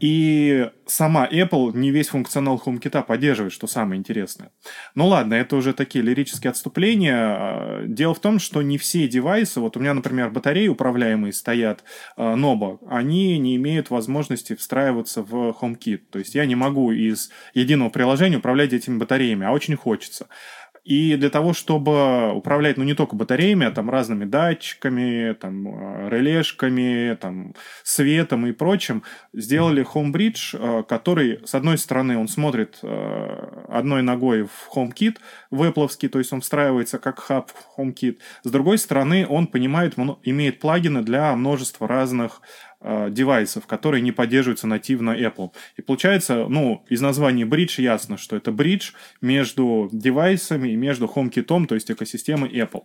и 0.00 0.70
сама 0.86 1.28
Apple 1.30 1.76
не 1.76 1.90
весь 1.90 2.08
функционал 2.08 2.60
HomeKit 2.64 3.04
поддерживает, 3.04 3.52
что 3.52 3.66
самое 3.66 3.98
интересное. 3.98 4.50
Ну 4.94 5.06
ладно, 5.06 5.34
это 5.34 5.54
уже 5.56 5.72
такие 5.72 6.04
лирические 6.04 6.50
отступления. 6.50 7.16
А, 7.16 7.84
дело 7.86 8.14
в 8.14 8.20
том, 8.20 8.40
что 8.40 8.60
не 8.62 8.76
все 8.76 9.06
девайсы, 9.06 9.60
вот 9.60 9.76
у 9.76 9.80
меня, 9.80 9.94
например, 9.94 10.30
батареи 10.30 10.66
управляемые 10.66 11.32
стоят 11.32 11.84
Nobo, 12.16 12.78
а, 12.86 12.98
они 12.98 13.38
не 13.38 13.56
имеют 13.56 13.90
возможности 13.90 14.56
встраиваться 14.56 15.22
в 15.22 15.56
HomeKit. 15.60 16.00
То 16.10 16.18
есть 16.18 16.34
я 16.34 16.44
не 16.44 16.56
могу 16.56 16.90
из 16.90 17.30
единого 17.54 17.90
приложения 17.90 18.38
управлять 18.38 18.72
этими 18.72 18.98
батареями, 18.98 19.46
а 19.46 19.52
очень 19.52 19.76
хочется. 19.76 20.26
И 20.84 21.14
для 21.16 21.30
того, 21.30 21.52
чтобы 21.52 22.32
управлять, 22.32 22.76
ну, 22.76 22.82
не 22.82 22.94
только 22.94 23.14
батареями, 23.14 23.66
а 23.66 23.70
там 23.70 23.88
разными 23.88 24.24
датчиками, 24.24 25.32
там, 25.34 25.68
э, 25.68 26.08
релешками, 26.10 27.16
там, 27.20 27.54
светом 27.84 28.46
и 28.48 28.52
прочим, 28.52 29.04
сделали 29.32 29.86
Homebridge, 29.94 30.58
э, 30.58 30.82
который, 30.82 31.40
с 31.44 31.54
одной 31.54 31.78
стороны, 31.78 32.18
он 32.18 32.26
смотрит 32.26 32.80
э, 32.82 33.64
одной 33.68 34.02
ногой 34.02 34.42
в 34.42 34.76
HomeKit, 34.76 35.18
в 35.52 35.62
Apple, 35.62 36.08
то 36.08 36.18
есть 36.18 36.32
он 36.32 36.40
встраивается 36.40 36.98
как 36.98 37.20
хаб 37.20 37.50
в 37.50 37.78
HomeKit. 37.78 38.18
С 38.42 38.50
другой 38.50 38.78
стороны, 38.78 39.24
он 39.28 39.46
понимает, 39.46 39.94
имеет 40.24 40.58
плагины 40.58 41.02
для 41.02 41.34
множества 41.36 41.86
разных 41.86 42.40
э, 42.82 43.08
девайсов, 43.10 43.66
которые 43.66 44.02
не 44.02 44.12
поддерживаются 44.12 44.66
нативно 44.66 45.10
Apple. 45.10 45.50
И 45.76 45.82
получается, 45.82 46.46
ну, 46.48 46.84
из 46.88 47.00
названия 47.00 47.44
Bridge 47.44 47.80
ясно, 47.80 48.16
что 48.16 48.36
это 48.36 48.52
бридж 48.52 48.92
между 49.20 49.88
девайсами 49.92 50.70
и 50.70 50.76
между 50.76 51.06
HomeKit, 51.06 51.66
то 51.66 51.74
есть 51.74 51.90
экосистемой 51.90 52.50
Apple. 52.50 52.84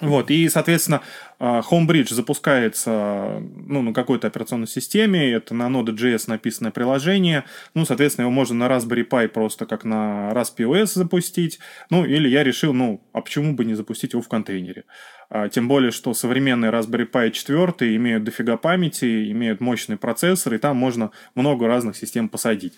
Вот, 0.00 0.30
и, 0.30 0.46
соответственно, 0.50 1.00
а, 1.38 1.62
Homebridge 1.62 2.12
запускается 2.12 3.40
ну, 3.40 3.80
на 3.80 3.94
какой-то 3.94 4.26
операционной 4.26 4.66
системе, 4.66 5.32
это 5.32 5.54
на 5.54 5.68
Node.js 5.68 6.24
написанное 6.26 6.70
приложение, 6.70 7.44
ну, 7.72 7.86
соответственно, 7.86 8.24
его 8.24 8.30
можно 8.30 8.54
на 8.56 8.70
Raspberry 8.70 9.08
Pi 9.08 9.28
просто 9.28 9.64
как 9.64 9.84
на 9.84 10.32
RaspBOS 10.34 10.92
запустить, 10.94 11.60
ну, 11.88 12.04
или 12.04 12.28
я 12.28 12.44
решил, 12.44 12.74
ну, 12.74 13.02
а 13.14 13.22
почему 13.22 13.54
бы 13.54 13.64
не 13.64 13.72
запустить 13.72 14.12
его 14.12 14.20
в 14.20 14.28
контейнере? 14.28 14.84
А, 15.28 15.48
тем 15.48 15.68
более, 15.68 15.90
что 15.90 16.14
современные 16.14 16.70
Raspberry 16.70 17.10
Pi 17.10 17.30
4 17.30 17.96
имеют 17.96 18.24
дофига 18.24 18.56
памяти, 18.56 19.30
имеют 19.32 19.60
мощный 19.60 19.96
процессор, 19.96 20.54
и 20.54 20.58
там 20.58 20.76
можно 20.76 21.10
много 21.34 21.66
разных 21.66 21.96
систем 21.96 22.28
посадить. 22.28 22.74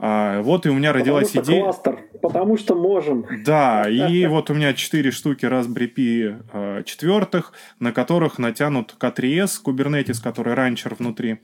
А, 0.00 0.42
вот 0.42 0.64
и 0.64 0.68
у 0.68 0.74
меня 0.74 0.92
родилась 0.92 1.30
потому 1.30 1.44
идея... 1.44 1.62
кластер, 1.64 1.98
потому 2.22 2.56
что 2.56 2.74
можем. 2.76 3.26
Да, 3.44 3.84
и 3.88 4.26
вот 4.26 4.48
у 4.50 4.54
меня 4.54 4.72
4 4.72 5.10
штуки 5.10 5.44
Raspberry 5.44 5.92
Pi 5.92 6.42
э, 6.52 6.82
четвертых, 6.84 7.52
на 7.80 7.92
которых 7.92 8.38
натянут 8.38 8.94
K3S 8.98 9.60
Kubernetes, 9.64 10.22
который 10.22 10.54
ранчер 10.54 10.94
внутри. 10.94 11.40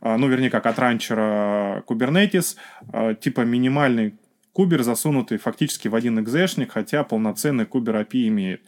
Э, 0.00 0.16
ну, 0.16 0.28
вернее, 0.28 0.50
как 0.50 0.66
от 0.66 0.78
ранчера 0.78 1.82
Kubernetes, 1.88 2.56
типа 3.20 3.40
минимальный 3.40 4.14
кубер, 4.56 4.82
засунутый 4.84 5.36
фактически 5.36 5.88
в 5.88 5.94
один 5.94 6.18
экзешник, 6.18 6.72
хотя 6.72 7.04
полноценный 7.04 7.66
кубер 7.66 7.96
API 7.96 8.28
имеет. 8.28 8.62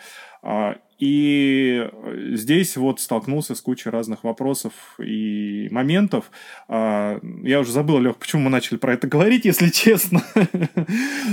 И 0.98 1.88
здесь 2.32 2.76
вот 2.76 3.00
столкнулся 3.00 3.54
с 3.54 3.60
кучей 3.60 3.88
разных 3.88 4.24
вопросов 4.24 4.72
и 4.98 5.68
моментов. 5.70 6.30
А, 6.66 7.20
я 7.44 7.60
уже 7.60 7.70
забыл, 7.70 8.00
Лех, 8.00 8.16
почему 8.16 8.42
мы 8.42 8.50
начали 8.50 8.78
про 8.78 8.94
это 8.94 9.06
говорить, 9.06 9.44
если 9.44 9.68
честно. 9.70 10.22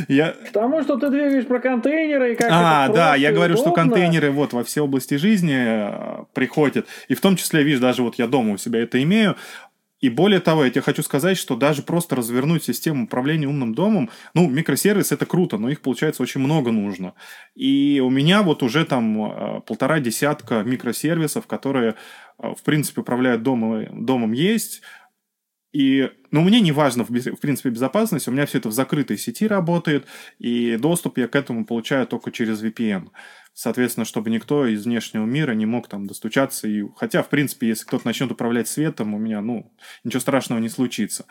я... 0.08 0.36
Потому 0.46 0.84
что 0.84 0.98
ты 1.00 1.10
двигаешь 1.10 1.48
про 1.48 1.60
контейнеры 1.60 2.34
и 2.34 2.36
как 2.36 2.50
А, 2.52 2.90
да, 2.90 3.16
я 3.16 3.32
говорю, 3.32 3.56
удобно. 3.56 3.72
что 3.72 3.76
контейнеры 3.76 4.30
вот 4.30 4.54
во 4.54 4.64
все 4.64 4.82
области 4.82 5.16
жизни 5.16 5.56
а, 5.58 6.26
приходят. 6.34 6.86
И 7.08 7.16
в 7.16 7.22
том 7.22 7.36
числе, 7.36 7.64
видишь, 7.64 7.80
даже 7.80 8.04
вот 8.04 8.16
я 8.16 8.28
дома 8.28 8.54
у 8.54 8.58
себя 8.58 8.84
это 8.84 9.02
имею. 9.02 9.36
И 10.02 10.10
более 10.10 10.42
того, 10.42 10.66
я 10.66 10.70
тебе 10.70 10.82
хочу 10.82 11.04
сказать, 11.04 11.38
что 11.38 11.56
даже 11.56 11.82
просто 11.82 12.16
развернуть 12.16 12.64
систему 12.64 13.06
управления 13.06 13.48
умным 13.48 13.74
домом, 13.74 14.10
ну, 14.34 14.50
микросервис 14.50 15.12
это 15.12 15.26
круто, 15.26 15.58
но 15.58 15.70
их, 15.70 15.82
получается, 15.82 16.22
очень 16.22 16.42
много 16.42 16.72
нужно. 16.72 17.14
И 17.56 18.02
у 18.04 18.10
меня 18.10 18.44
вот 18.44 18.62
уже 18.62 18.86
там 18.86 19.26
э, 19.26 19.62
полтора 19.62 20.00
десятка 20.00 20.64
микросервисов, 20.64 21.48
которые, 21.48 21.96
э, 22.40 22.54
в 22.56 22.62
принципе, 22.64 23.02
управляют 23.02 23.42
домом, 23.44 24.06
домом 24.06 24.34
есть. 24.34 24.82
И, 25.72 26.10
ну, 26.32 26.42
мне 26.42 26.62
не 26.62 26.72
важно, 26.72 27.04
в, 27.04 27.10
в 27.10 27.40
принципе, 27.40 27.70
безопасность, 27.70 28.28
у 28.28 28.32
меня 28.32 28.46
все 28.46 28.60
это 28.60 28.70
в 28.70 28.74
закрытой 28.74 29.18
сети 29.18 29.48
работает, 29.48 30.06
и 30.40 30.78
доступ 30.78 31.18
я 31.18 31.28
к 31.28 31.36
этому 31.36 31.66
получаю 31.66 32.06
только 32.08 32.32
через 32.32 32.64
VPN 32.64 33.10
соответственно, 33.56 34.06
чтобы 34.06 34.30
никто 34.30 34.68
из 34.68 34.86
внешнего 34.86 35.26
мира 35.26 35.54
не 35.54 35.66
мог 35.66 35.88
там 35.88 36.06
достучаться. 36.06 36.68
И, 36.68 36.84
хотя, 36.98 37.24
в 37.24 37.30
принципе, 37.30 37.70
если 37.70 37.86
кто-то 37.86 38.06
начнет 38.06 38.30
управлять 38.30 38.68
светом, 38.68 39.16
у 39.16 39.18
меня, 39.18 39.42
ну, 39.42 39.72
ничего 40.04 40.20
страшного 40.20 40.60
не 40.60 40.70
случится. 40.70 41.26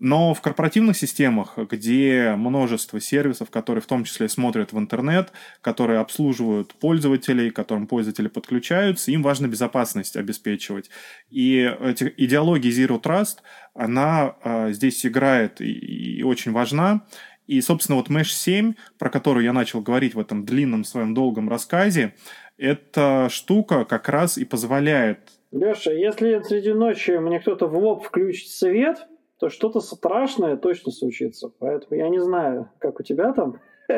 Но 0.00 0.34
в 0.34 0.40
корпоративных 0.40 0.96
системах, 0.96 1.56
где 1.56 2.34
множество 2.36 3.00
сервисов, 3.00 3.50
которые 3.50 3.82
в 3.82 3.86
том 3.86 4.04
числе 4.04 4.28
смотрят 4.28 4.72
в 4.72 4.78
интернет, 4.78 5.32
которые 5.60 6.00
обслуживают 6.00 6.74
пользователей, 6.74 7.50
к 7.50 7.56
которым 7.56 7.86
пользователи 7.86 8.28
подключаются, 8.28 9.10
им 9.10 9.22
важно 9.22 9.46
безопасность 9.46 10.16
обеспечивать. 10.16 10.90
И 11.30 11.70
эти, 11.80 12.12
идеология 12.16 12.70
Zero 12.70 13.00
Trust, 13.00 13.38
она 13.74 14.36
э, 14.42 14.72
здесь 14.72 15.04
играет 15.04 15.60
и, 15.60 15.70
и 16.18 16.22
очень 16.22 16.52
важна. 16.52 17.06
И, 17.48 17.62
собственно, 17.62 17.96
вот 17.96 18.08
Mesh 18.10 18.30
7, 18.30 18.74
про 18.98 19.08
которую 19.08 19.42
я 19.42 19.54
начал 19.54 19.80
говорить 19.80 20.14
в 20.14 20.20
этом 20.20 20.44
длинном 20.44 20.84
своем 20.84 21.14
долгом 21.14 21.48
рассказе, 21.48 22.14
эта 22.58 23.28
штука 23.30 23.84
как 23.86 24.08
раз 24.08 24.36
и 24.36 24.44
позволяет... 24.44 25.18
Леша, 25.50 25.90
если 25.90 26.40
среди 26.42 26.74
ночи 26.74 27.12
мне 27.12 27.40
кто-то 27.40 27.66
в 27.66 27.74
лоб 27.78 28.04
включит 28.04 28.50
свет, 28.50 29.08
то 29.40 29.48
что-то 29.48 29.80
страшное 29.80 30.58
точно 30.58 30.92
случится. 30.92 31.50
Поэтому 31.58 31.98
я 31.98 32.10
не 32.10 32.18
знаю, 32.18 32.70
как 32.80 33.00
у 33.00 33.02
тебя 33.02 33.32
там, 33.32 33.60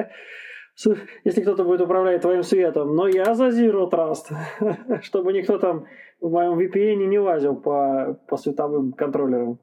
если 1.25 1.43
кто-то 1.43 1.65
будет 1.65 1.81
управлять 1.81 2.23
твоим 2.23 2.45
светом. 2.45 2.95
Но 2.95 3.09
я 3.09 3.35
за 3.35 3.49
Zero 3.49 3.91
Trust, 3.91 4.33
чтобы 5.03 5.33
никто 5.33 5.59
там 5.59 5.87
в 6.21 6.31
моем 6.31 6.57
VPN 6.57 7.07
не 7.07 7.19
лазил 7.19 7.57
по, 7.57 8.17
по 8.29 8.37
световым 8.37 8.93
контроллерам. 8.93 9.59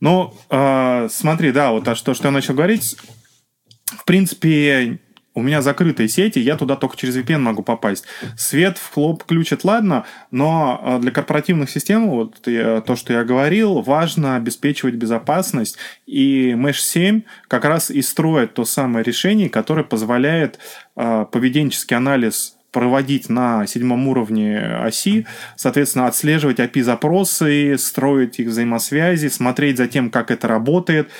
Ну, 0.00 0.34
э, 0.50 1.08
смотри, 1.10 1.52
да, 1.52 1.72
вот 1.72 1.84
то, 1.84 1.94
что, 1.94 2.14
я 2.22 2.30
начал 2.30 2.54
говорить, 2.54 2.96
в 3.86 4.04
принципе, 4.04 4.98
у 5.34 5.42
меня 5.42 5.62
закрытые 5.62 6.08
сети, 6.08 6.38
я 6.38 6.56
туда 6.56 6.76
только 6.76 6.96
через 6.96 7.16
VPN 7.16 7.38
могу 7.38 7.62
попасть. 7.62 8.04
Свет 8.36 8.76
в 8.78 8.92
хлоп 8.92 9.22
включит, 9.22 9.64
ладно, 9.64 10.04
но 10.30 10.80
э, 10.82 10.98
для 11.00 11.10
корпоративных 11.10 11.70
систем, 11.70 12.10
вот 12.10 12.40
то, 12.42 12.96
что 12.96 13.12
я 13.12 13.24
говорил, 13.24 13.80
важно 13.80 14.36
обеспечивать 14.36 14.94
безопасность, 14.94 15.78
и 16.06 16.50
Mesh 16.50 16.78
7 16.78 17.22
как 17.48 17.64
раз 17.64 17.90
и 17.90 18.02
строит 18.02 18.54
то 18.54 18.64
самое 18.64 19.04
решение, 19.04 19.48
которое 19.48 19.84
позволяет 19.84 20.58
поведенческий 20.94 21.96
анализ 21.96 22.57
проводить 22.70 23.28
на 23.28 23.66
седьмом 23.66 24.08
уровне 24.08 24.58
оси, 24.58 25.26
соответственно, 25.56 26.06
отслеживать 26.06 26.60
API-запросы, 26.60 27.76
строить 27.78 28.38
их 28.38 28.48
взаимосвязи, 28.48 29.28
смотреть 29.28 29.78
за 29.78 29.86
тем, 29.86 30.10
как 30.10 30.30
это 30.30 30.48
работает, 30.48 31.10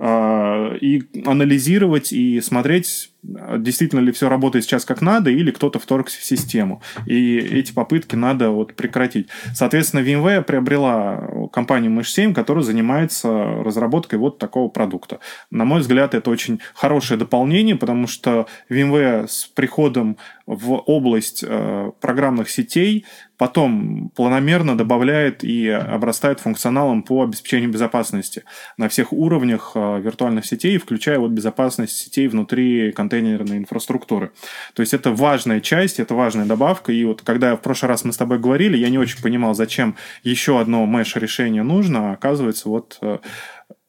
и 0.00 1.02
анализировать 1.24 2.12
и 2.12 2.40
смотреть 2.40 3.10
действительно 3.58 4.00
ли 4.00 4.12
все 4.12 4.28
работает 4.28 4.64
сейчас 4.64 4.84
как 4.84 5.00
надо, 5.00 5.30
или 5.30 5.50
кто-то 5.50 5.78
вторгся 5.78 6.18
в 6.20 6.24
систему. 6.24 6.82
И 7.06 7.36
эти 7.38 7.72
попытки 7.72 8.16
надо 8.16 8.50
вот 8.50 8.74
прекратить. 8.74 9.28
Соответственно, 9.54 10.00
VMware 10.00 10.42
приобрела 10.42 11.48
компанию 11.52 11.92
Mesh7, 11.92 12.34
которая 12.34 12.64
занимается 12.64 13.28
разработкой 13.28 14.18
вот 14.18 14.38
такого 14.38 14.68
продукта. 14.68 15.20
На 15.50 15.64
мой 15.64 15.80
взгляд, 15.80 16.14
это 16.14 16.30
очень 16.30 16.60
хорошее 16.74 17.18
дополнение, 17.18 17.76
потому 17.76 18.06
что 18.06 18.46
VMware 18.68 19.26
с 19.28 19.46
приходом 19.46 20.18
в 20.46 20.72
область 20.74 21.42
э, 21.46 21.92
программных 22.00 22.50
сетей 22.50 23.06
потом 23.36 24.10
планомерно 24.14 24.76
добавляет 24.76 25.44
и 25.44 25.68
обрастает 25.68 26.40
функционалом 26.40 27.02
по 27.02 27.22
обеспечению 27.22 27.70
безопасности 27.70 28.44
на 28.76 28.88
всех 28.88 29.12
уровнях 29.12 29.72
э, 29.74 30.00
виртуальных 30.00 30.46
сетей, 30.46 30.78
включая 30.78 31.18
вот 31.18 31.30
безопасность 31.30 31.96
сетей 31.96 32.28
внутри 32.28 32.92
контейнерной 32.92 33.58
инфраструктуры. 33.58 34.32
То 34.74 34.80
есть 34.80 34.94
это 34.94 35.10
важная 35.10 35.60
часть, 35.60 36.00
это 36.00 36.14
важная 36.14 36.46
добавка. 36.46 36.92
И 36.92 37.04
вот 37.04 37.22
когда 37.22 37.56
в 37.56 37.60
прошлый 37.60 37.88
раз 37.88 38.04
мы 38.04 38.12
с 38.12 38.16
тобой 38.16 38.38
говорили, 38.38 38.76
я 38.76 38.88
не 38.88 38.98
очень 38.98 39.22
понимал, 39.22 39.54
зачем 39.54 39.96
еще 40.22 40.60
одно 40.60 40.84
mesh 40.84 41.18
решение 41.18 41.62
нужно, 41.62 42.10
а 42.10 42.12
оказывается, 42.14 42.68
вот 42.68 42.98
э, 43.02 43.18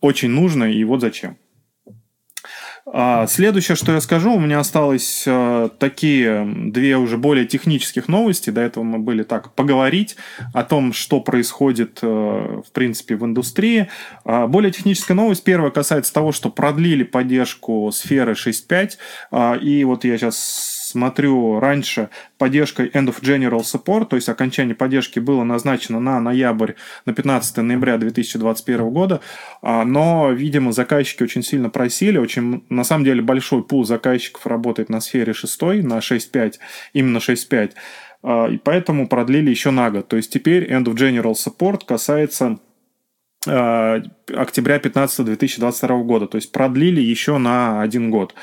очень 0.01 0.29
нужно, 0.29 0.65
и 0.65 0.83
вот 0.83 1.01
зачем. 1.01 1.37
А, 2.87 3.25
следующее, 3.25 3.75
что 3.75 3.93
я 3.93 3.99
скажу, 3.99 4.33
у 4.33 4.39
меня 4.39 4.59
осталось 4.59 5.23
э, 5.25 5.69
такие 5.79 6.45
две 6.45 6.97
уже 6.97 7.17
более 7.17 7.47
технических 7.47 8.07
новости. 8.07 8.51
До 8.51 8.61
этого 8.61 8.83
мы 8.83 8.99
были 8.99 9.23
так 9.23 9.53
поговорить 9.53 10.15
о 10.53 10.63
том, 10.63 10.93
что 10.93 11.19
происходит, 11.19 11.99
э, 12.03 12.05
в 12.07 12.71
принципе, 12.71 13.15
в 13.15 13.25
индустрии. 13.25 13.89
А, 14.23 14.45
более 14.45 14.71
техническая 14.71 15.17
новость. 15.17 15.43
Первая 15.43 15.71
касается 15.71 16.13
того, 16.13 16.31
что 16.31 16.51
продлили 16.51 17.03
поддержку 17.03 17.89
сферы 17.91 18.33
6.5. 18.33 18.91
А, 19.31 19.55
и 19.55 19.83
вот 19.83 20.03
я 20.03 20.15
сейчас 20.19 20.74
смотрю, 20.95 21.59
раньше 21.59 22.09
поддержка 22.37 22.85
End 22.85 23.07
of 23.07 23.21
General 23.21 23.59
Support, 23.59 24.05
то 24.05 24.15
есть 24.15 24.29
окончание 24.29 24.75
поддержки 24.75 25.19
было 25.19 25.43
назначено 25.43 25.99
на 25.99 26.21
ноябрь, 26.21 26.73
на 27.05 27.13
15 27.13 27.57
ноября 27.57 27.97
2021 27.97 28.89
года, 28.91 29.19
а, 29.61 29.83
но, 29.83 30.31
видимо, 30.31 30.71
заказчики 30.71 31.21
очень 31.23 31.43
сильно 31.43 31.69
просили, 31.69 32.17
очень, 32.17 32.63
на 32.69 32.85
самом 32.85 33.03
деле, 33.03 33.21
большой 33.21 33.61
пул 33.61 33.83
заказчиков 33.83 34.47
работает 34.47 34.87
на 34.87 35.01
сфере 35.01 35.33
6, 35.33 35.61
на 35.83 35.97
6.5, 35.97 36.53
именно 36.93 37.17
6.5, 37.17 37.71
а, 38.23 38.47
и 38.47 38.57
поэтому 38.57 39.09
продлили 39.09 39.49
еще 39.49 39.71
на 39.71 39.91
год. 39.91 40.07
То 40.07 40.15
есть 40.15 40.31
теперь 40.31 40.71
End 40.71 40.85
of 40.85 40.95
General 40.95 41.33
Support 41.33 41.81
касается 41.85 42.59
а, 43.45 44.01
октября 44.33 44.79
15 44.79 45.25
2022 45.25 46.03
года, 46.03 46.27
то 46.27 46.37
есть 46.37 46.53
продлили 46.53 47.01
еще 47.01 47.37
на 47.37 47.81
один 47.81 48.11
год. 48.11 48.33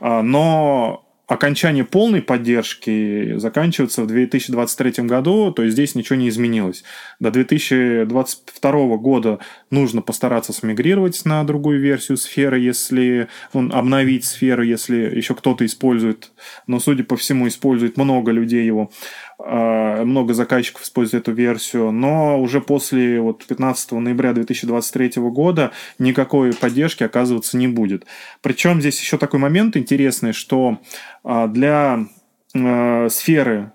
Но 0.00 1.03
окончание 1.26 1.84
полной 1.84 2.22
поддержки 2.22 3.36
заканчивается 3.38 4.02
в 4.02 4.06
2023 4.06 5.04
году, 5.04 5.52
то 5.52 5.62
есть 5.62 5.74
здесь 5.74 5.94
ничего 5.94 6.16
не 6.16 6.28
изменилось. 6.28 6.84
До 7.18 7.30
2022 7.30 8.96
года 8.96 9.38
нужно 9.70 10.02
постараться 10.02 10.52
смигрировать 10.52 11.24
на 11.24 11.42
другую 11.44 11.80
версию 11.80 12.18
сферы, 12.18 12.58
если 12.58 13.28
ну, 13.52 13.70
обновить 13.72 14.24
сферу, 14.24 14.62
если 14.62 14.96
еще 14.96 15.34
кто-то 15.34 15.64
использует, 15.64 16.30
но, 16.66 16.78
судя 16.78 17.04
по 17.04 17.16
всему, 17.16 17.48
использует 17.48 17.96
много 17.96 18.30
людей 18.30 18.64
его. 18.64 18.90
А, 19.38 20.04
много 20.04 20.34
заказчиков 20.34 20.82
используют 20.82 21.24
эту 21.24 21.32
версию, 21.32 21.90
но 21.90 22.40
уже 22.40 22.60
после 22.60 23.20
вот 23.20 23.44
15 23.44 23.92
ноября 23.92 24.32
2023 24.32 25.22
года 25.22 25.72
никакой 25.98 26.52
поддержки 26.52 27.02
оказываться 27.02 27.56
не 27.56 27.66
будет. 27.66 28.06
Причем 28.42 28.80
здесь 28.80 29.00
еще 29.00 29.18
такой 29.18 29.40
момент 29.40 29.76
интересный, 29.76 30.32
что 30.32 30.78
а, 31.24 31.48
для 31.48 32.06
а, 32.54 33.08
сферы 33.08 33.72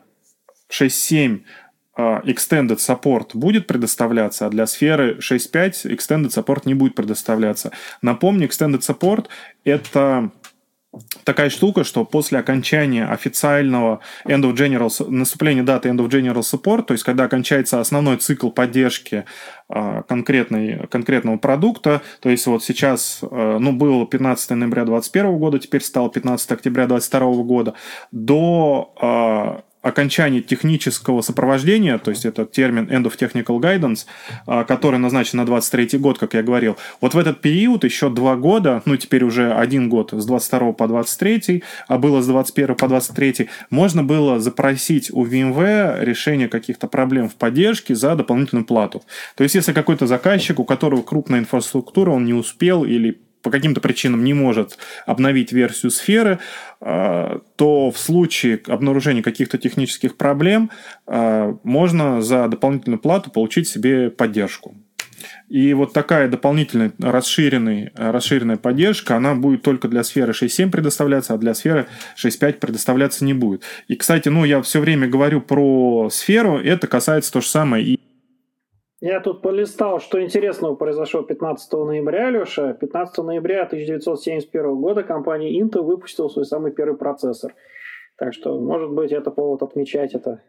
6.7 0.72 1.42
Extended 1.98 2.78
Support 2.78 3.32
будет 3.34 3.68
предоставляться, 3.68 4.46
а 4.46 4.50
для 4.50 4.66
сферы 4.68 5.18
6.5 5.18 5.94
Extended 5.94 6.30
Support 6.30 6.62
не 6.64 6.74
будет 6.74 6.96
предоставляться. 6.96 7.72
Напомню, 8.02 8.48
Extended 8.48 8.80
Support— 8.80 9.26
это 9.66 10.32
такая 11.24 11.50
штука, 11.50 11.84
что 11.84 12.04
после 12.06 12.40
окончания 12.40 13.06
официального 13.06 14.00
End 14.26 14.42
of 14.42 14.54
General, 14.54 15.10
наступления 15.10 15.64
даты 15.64 15.90
End 15.90 15.98
of 15.98 16.10
General 16.10 16.42
Support, 16.42 16.84
то 16.84 16.94
есть 16.94 17.04
когда 17.04 17.26
окончается 17.26 17.80
основной 17.80 18.18
цикл 18.18 18.50
поддержки 18.50 19.26
а, 19.68 20.04
конкретной, 20.04 20.88
конкретного 20.88 21.38
продукта, 21.38 22.02
то 22.22 22.30
есть 22.30 22.48
вот 22.48 22.64
сейчас, 22.64 23.20
а, 23.22 23.60
ну, 23.60 23.72
было 23.72 24.06
15 24.08 24.52
ноября 24.52 24.86
2021 24.86 25.38
года, 25.38 25.60
теперь 25.60 25.82
стало 25.82 26.10
15 26.10 26.52
октября 26.52 26.88
2022 26.88 27.44
года, 27.44 27.74
до 28.12 28.94
а, 29.00 29.64
окончании 29.82 30.42
технического 30.42 31.22
сопровождения, 31.22 31.98
то 31.98 32.12
есть 32.12 32.26
это 32.26 32.46
термин 32.46 32.90
End 32.90 33.06
of 33.06 33.18
Technical 33.18 33.60
Guidance, 33.60 34.06
а, 34.46 34.64
который 34.66 35.00
назначен 35.00 35.38
на 35.38 35.46
23 35.46 35.98
год, 36.00 36.18
как 36.18 36.34
я 36.34 36.44
говорил, 36.44 36.78
вот 37.00 37.14
в 37.14 37.18
этот 37.18 37.42
период 37.42 37.84
еще 37.84 38.10
два 38.10 38.36
года, 38.36 38.82
ну 38.86 38.98
теперь 38.98 39.24
уже 39.24 39.54
один 39.54 39.90
год 39.90 40.12
с 40.12 40.26
22 40.26 40.74
по 40.74 40.88
23, 40.88 41.64
а 41.88 41.98
было 41.98 42.22
с 42.22 42.28
21 42.28 42.76
по 42.76 42.88
23, 42.88 43.50
можно 43.70 44.04
было 44.04 44.40
запросить 44.40 45.10
у 45.12 45.26
VMware 45.26 46.04
решение 46.04 46.50
каких-то 46.50 46.88
проблем 46.88 47.30
в 47.30 47.36
поддержке 47.36 47.96
за 47.96 48.16
дополнительную 48.16 48.66
плату. 48.66 49.04
То 49.36 49.44
есть 49.44 49.56
если 49.56 49.72
какой-то 49.72 50.08
заказчик, 50.08 50.60
у 50.60 50.66
которого 50.66 51.02
крупная 51.04 51.40
инфраструктура, 51.40 52.12
он 52.12 52.26
не 52.26 52.34
успел 52.34 52.84
или 52.84 53.20
по 53.42 53.52
каким-то 53.52 53.82
причинам 53.82 54.24
не 54.24 54.34
может 54.34 54.78
обновить 55.06 55.52
версию 55.52 55.92
сферы, 55.92 56.40
а, 56.82 57.42
то 57.56 57.92
в 57.92 57.98
случае 57.98 58.62
обнаружения 58.68 59.24
каких-то 59.24 59.58
технических 59.58 60.18
проблем 60.18 60.72
а, 61.08 61.58
можно 61.64 62.22
за 62.22 62.48
дополнительную 62.48 63.00
плату 63.00 63.32
получить 63.32 63.68
себе 63.68 64.10
поддержку. 64.10 64.76
И 65.50 65.74
вот 65.74 65.94
такая 65.94 66.30
дополнительная 66.30 66.94
расширенная, 67.00 67.92
расширенная 67.96 68.58
поддержка, 68.58 69.18
она 69.18 69.36
будет 69.36 69.64
только 69.64 69.88
для 69.88 70.04
сферы 70.04 70.32
6.7 70.32 70.70
предоставляться, 70.70 71.34
а 71.34 71.38
для 71.38 71.54
сферы 71.54 71.88
6.5 72.16 72.54
предоставляться 72.54 73.26
не 73.26 73.34
будет. 73.34 73.64
И, 73.88 73.96
кстати, 73.96 74.30
ну, 74.30 74.46
я 74.46 74.62
все 74.62 74.80
время 74.80 75.08
говорю 75.08 75.42
про 75.42 76.10
сферу, 76.12 76.58
это 76.58 76.88
касается 76.88 77.34
то 77.34 77.42
же 77.42 77.48
самое 77.48 77.84
и 77.84 78.00
я 79.02 79.22
тут 79.22 79.42
полистал, 79.42 80.00
что 80.00 80.22
интересного 80.22 80.76
произошло 80.76 81.22
15 81.22 81.72
ноября, 81.72 82.30
Леша. 82.30 82.74
15 82.74 83.18
ноября 83.20 83.64
1971 83.64 84.76
года 84.76 85.04
компания 85.04 85.60
Intel 85.62 85.84
выпустила 85.84 86.28
свой 86.28 86.46
самый 86.46 86.72
первый 86.72 86.98
процессор. 86.98 87.56
Так 88.18 88.34
что, 88.34 88.60
может 88.60 88.92
быть, 88.92 89.14
это 89.14 89.32
повод 89.32 89.64
отмечать 89.64 90.14
это 90.14 90.42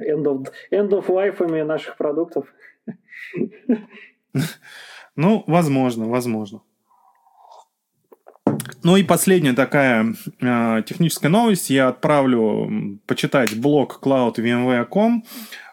end 0.00 0.24
of, 0.24 0.46
end 0.72 0.88
of 0.90 1.06
life 1.08 1.64
наших 1.64 1.96
продуктов. 1.96 2.46
Ну, 5.16 5.44
возможно, 5.46 6.08
возможно. 6.08 6.62
Ну 8.82 8.96
и 8.96 9.02
последняя 9.02 9.52
такая 9.52 10.14
э, 10.40 10.82
техническая 10.86 11.30
новость. 11.30 11.68
Я 11.68 11.88
отправлю 11.88 12.98
почитать 13.06 13.54
блог 13.60 14.00
cloud.vmware.com. 14.02 15.24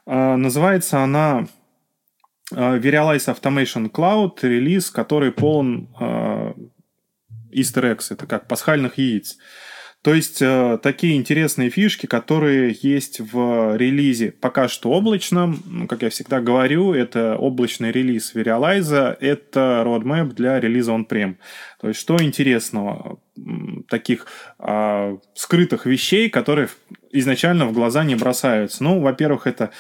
Э, 0.06 0.36
называется 0.36 1.00
она 1.00 1.46
Verialize 2.54 3.28
Automation 3.28 3.92
Cloud 3.92 4.40
релиз, 4.42 4.90
который 4.90 5.32
полон 5.32 5.90
э, 6.00 6.54
easter 7.52 7.84
eggs, 7.84 8.08
это 8.10 8.26
как 8.26 8.48
пасхальных 8.48 8.98
яиц. 8.98 9.38
То 10.04 10.14
есть 10.14 10.42
э, 10.42 10.80
такие 10.82 11.18
интересные 11.18 11.70
фишки, 11.70 12.06
которые 12.06 12.74
есть 12.82 13.20
в 13.20 13.76
релизе 13.76 14.32
пока 14.32 14.70
что 14.70 14.92
облачном. 14.92 15.62
Ну, 15.66 15.88
как 15.88 16.04
я 16.04 16.10
всегда 16.10 16.40
говорю, 16.40 16.94
это 16.94 17.36
облачный 17.36 17.92
релиз 17.92 18.34
Verialize, 18.34 19.18
это 19.20 19.84
roadmap 19.86 20.34
для 20.34 20.60
релиза 20.62 20.94
on-prem. 20.94 21.36
То 21.82 21.90
есть 21.90 22.00
что 22.00 22.16
интересного? 22.22 23.20
Таких 23.90 24.28
э, 24.60 25.18
скрытых 25.34 25.86
вещей, 25.86 26.30
которые 26.30 26.70
изначально 27.12 27.66
в 27.66 27.74
глаза 27.74 28.06
не 28.06 28.16
бросаются. 28.16 28.84
Ну, 28.84 29.02
во-первых, 29.02 29.46
это 29.48 29.72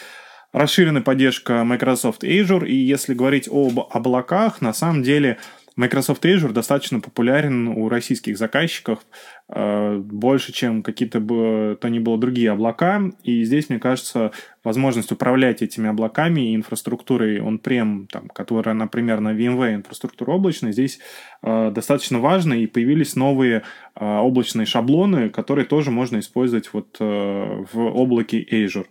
расширенная 0.53 1.01
поддержка 1.01 1.63
Microsoft 1.63 2.23
Azure, 2.23 2.67
и 2.67 2.75
если 2.75 3.13
говорить 3.13 3.47
об 3.51 3.79
облаках, 3.91 4.61
на 4.61 4.73
самом 4.73 5.03
деле 5.03 5.37
Microsoft 5.77 6.25
Azure 6.25 6.51
достаточно 6.51 6.99
популярен 6.99 7.67
у 7.67 7.87
российских 7.87 8.37
заказчиков 8.37 8.99
э, 9.47 9.97
больше, 9.97 10.51
чем 10.51 10.81
какие-то 10.81 11.19
бы 11.19 11.77
то 11.79 11.87
ни 11.87 11.99
было 11.99 12.17
другие 12.17 12.51
облака. 12.51 13.03
И 13.23 13.43
здесь, 13.43 13.69
мне 13.69 13.77
кажется, 13.77 14.31
возможность 14.63 15.11
управлять 15.11 15.61
этими 15.61 15.87
облаками 15.87 16.51
и 16.51 16.55
инфраструктурой 16.55 17.37
on-prem, 17.37 18.07
там, 18.11 18.27
которая, 18.29 18.73
например, 18.73 19.19
на 19.19 19.33
VMware 19.35 19.75
инфраструктура 19.75 20.31
облачная, 20.31 20.71
здесь 20.71 20.99
э, 21.43 21.71
достаточно 21.71 22.17
важно, 22.19 22.55
и 22.55 22.65
появились 22.65 23.15
новые 23.15 23.61
э, 23.95 24.03
облачные 24.03 24.65
шаблоны, 24.65 25.29
которые 25.29 25.65
тоже 25.65 25.91
можно 25.91 26.17
использовать 26.17 26.73
вот 26.73 26.97
э, 26.99 27.65
в 27.71 27.79
облаке 27.79 28.43
Azure 28.43 28.87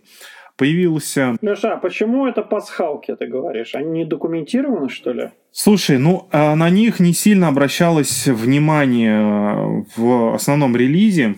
появился... 0.57 1.37
Леша, 1.41 1.73
а 1.73 1.77
почему 1.77 2.27
это 2.27 2.41
пасхалки, 2.41 3.15
ты 3.15 3.27
говоришь? 3.27 3.75
Они 3.75 3.99
не 3.99 4.05
документированы, 4.05 4.89
что 4.89 5.13
ли? 5.13 5.29
Слушай, 5.51 5.97
ну, 5.99 6.27
а 6.31 6.55
на 6.55 6.69
них 6.69 6.99
не 6.99 7.13
сильно 7.13 7.47
обращалось 7.47 8.27
внимание 8.27 9.21
э, 9.21 9.83
в 9.95 10.35
основном 10.35 10.75
релизе. 10.75 11.35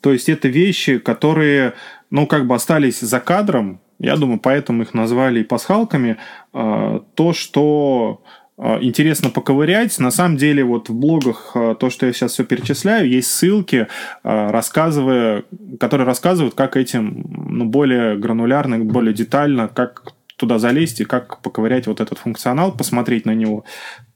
То 0.00 0.12
есть 0.12 0.28
это 0.28 0.48
вещи, 0.48 0.98
которые, 0.98 1.74
ну, 2.10 2.26
как 2.26 2.46
бы 2.46 2.54
остались 2.54 3.00
за 3.00 3.20
кадром. 3.20 3.80
Я 3.98 4.16
думаю, 4.16 4.38
поэтому 4.40 4.82
их 4.82 4.94
назвали 4.94 5.42
пасхалками. 5.42 6.16
Э, 6.54 7.00
то, 7.14 7.32
что 7.32 8.22
а, 8.62 8.78
интересно 8.82 9.30
поковырять. 9.30 9.98
На 9.98 10.10
самом 10.10 10.36
деле, 10.36 10.62
вот 10.64 10.90
в 10.90 10.94
блогах 10.94 11.52
а, 11.54 11.74
то, 11.74 11.88
что 11.88 12.04
я 12.04 12.12
сейчас 12.12 12.32
все 12.32 12.44
перечисляю, 12.44 13.08
есть 13.08 13.30
ссылки, 13.30 13.86
а, 14.22 14.52
рассказывая, 14.52 15.44
которые 15.78 16.06
рассказывают, 16.06 16.54
как 16.54 16.76
этим 16.76 17.24
ну, 17.50 17.64
более 17.64 18.16
гранулярно, 18.16 18.78
более 18.78 19.14
детально, 19.14 19.68
как 19.68 20.14
туда 20.36 20.58
залезть 20.58 21.00
и 21.00 21.04
как 21.04 21.42
поковырять 21.42 21.86
вот 21.86 22.00
этот 22.00 22.18
функционал, 22.18 22.72
посмотреть 22.72 23.26
на 23.26 23.34
него, 23.34 23.64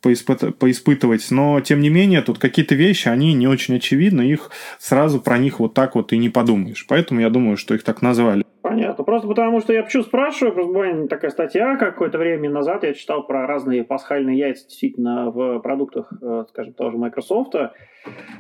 поиспыт... 0.00 0.58
поиспытывать. 0.58 1.30
Но, 1.30 1.60
тем 1.60 1.80
не 1.80 1.90
менее, 1.90 2.22
тут 2.22 2.38
какие-то 2.38 2.74
вещи, 2.74 3.08
они 3.08 3.34
не 3.34 3.46
очень 3.46 3.76
очевидны, 3.76 4.22
их 4.22 4.50
сразу 4.78 5.20
про 5.20 5.36
них 5.36 5.60
вот 5.60 5.74
так 5.74 5.94
вот 5.94 6.14
и 6.14 6.18
не 6.18 6.30
подумаешь. 6.30 6.86
Поэтому 6.88 7.20
я 7.20 7.28
думаю, 7.28 7.58
что 7.58 7.74
их 7.74 7.84
так 7.84 8.00
назвали. 8.00 8.44
Понятно. 8.64 9.04
Просто 9.04 9.28
потому, 9.28 9.60
что 9.60 9.74
я 9.74 9.82
почему 9.82 10.04
спрашиваю, 10.04 10.54
просто 10.54 10.72
буквально 10.72 11.06
такая 11.06 11.30
статья 11.30 11.76
какое-то 11.76 12.16
время 12.16 12.48
назад 12.48 12.82
я 12.82 12.94
читал 12.94 13.26
про 13.26 13.46
разные 13.46 13.84
пасхальные 13.84 14.38
яйца 14.38 14.66
действительно 14.66 15.30
в 15.30 15.58
продуктах, 15.58 16.10
э, 16.22 16.44
скажем, 16.48 16.72
того 16.72 16.90
же 16.92 16.96
Microsoft. 16.96 17.54
Э, 17.54 17.68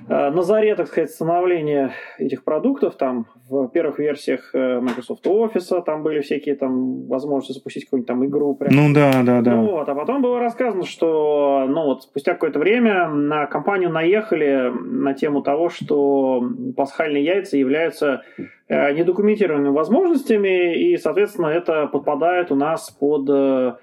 на 0.08 0.42
заре, 0.42 0.76
так 0.76 0.86
сказать, 0.86 1.10
становления 1.10 1.92
этих 2.18 2.42
продуктов, 2.42 2.96
там 2.96 3.26
в 3.50 3.68
первых 3.68 3.98
версиях 3.98 4.54
э, 4.54 4.80
Microsoft 4.80 5.26
Office 5.26 5.82
там 5.82 6.02
были 6.02 6.20
всякие 6.20 6.54
там 6.54 7.06
возможности 7.06 7.58
запустить 7.58 7.84
какую-нибудь 7.84 8.08
там 8.08 8.24
игру. 8.24 8.54
Прям. 8.54 8.74
Ну 8.74 8.94
да, 8.94 9.22
да, 9.22 9.42
да. 9.42 9.56
Ну, 9.56 9.72
вот, 9.72 9.88
а 9.90 9.94
потом 9.94 10.22
было 10.22 10.40
рассказано, 10.40 10.86
что 10.86 11.66
ну 11.68 11.84
вот 11.84 12.04
спустя 12.04 12.32
какое-то 12.32 12.58
время 12.58 13.08
на 13.08 13.44
компанию 13.44 13.90
наехали 13.90 14.72
на 14.74 15.12
тему 15.12 15.42
того, 15.42 15.68
что 15.68 16.42
пасхальные 16.74 17.22
яйца 17.22 17.58
являются 17.58 18.22
недокументированными 18.68 19.72
возможностями, 19.72 20.74
и, 20.76 20.96
соответственно, 20.96 21.48
это 21.48 21.86
подпадает 21.86 22.50
у 22.50 22.54
нас 22.54 22.90
под, 22.90 23.28
э, 23.28 23.76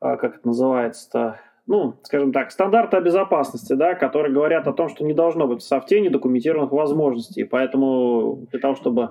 а, 0.00 0.16
как 0.16 0.36
это 0.36 0.48
называется-то, 0.48 1.40
ну, 1.66 1.94
скажем 2.02 2.32
так, 2.32 2.50
стандарты 2.50 3.00
безопасности, 3.00 3.74
да, 3.74 3.94
которые 3.94 4.34
говорят 4.34 4.66
о 4.66 4.72
том, 4.72 4.88
что 4.88 5.04
не 5.04 5.14
должно 5.14 5.46
быть 5.46 5.62
в 5.62 5.66
софте 5.66 6.00
недокументированных 6.00 6.72
возможностей. 6.72 7.44
Поэтому 7.44 8.46
для 8.50 8.60
того, 8.60 8.74
чтобы 8.74 9.10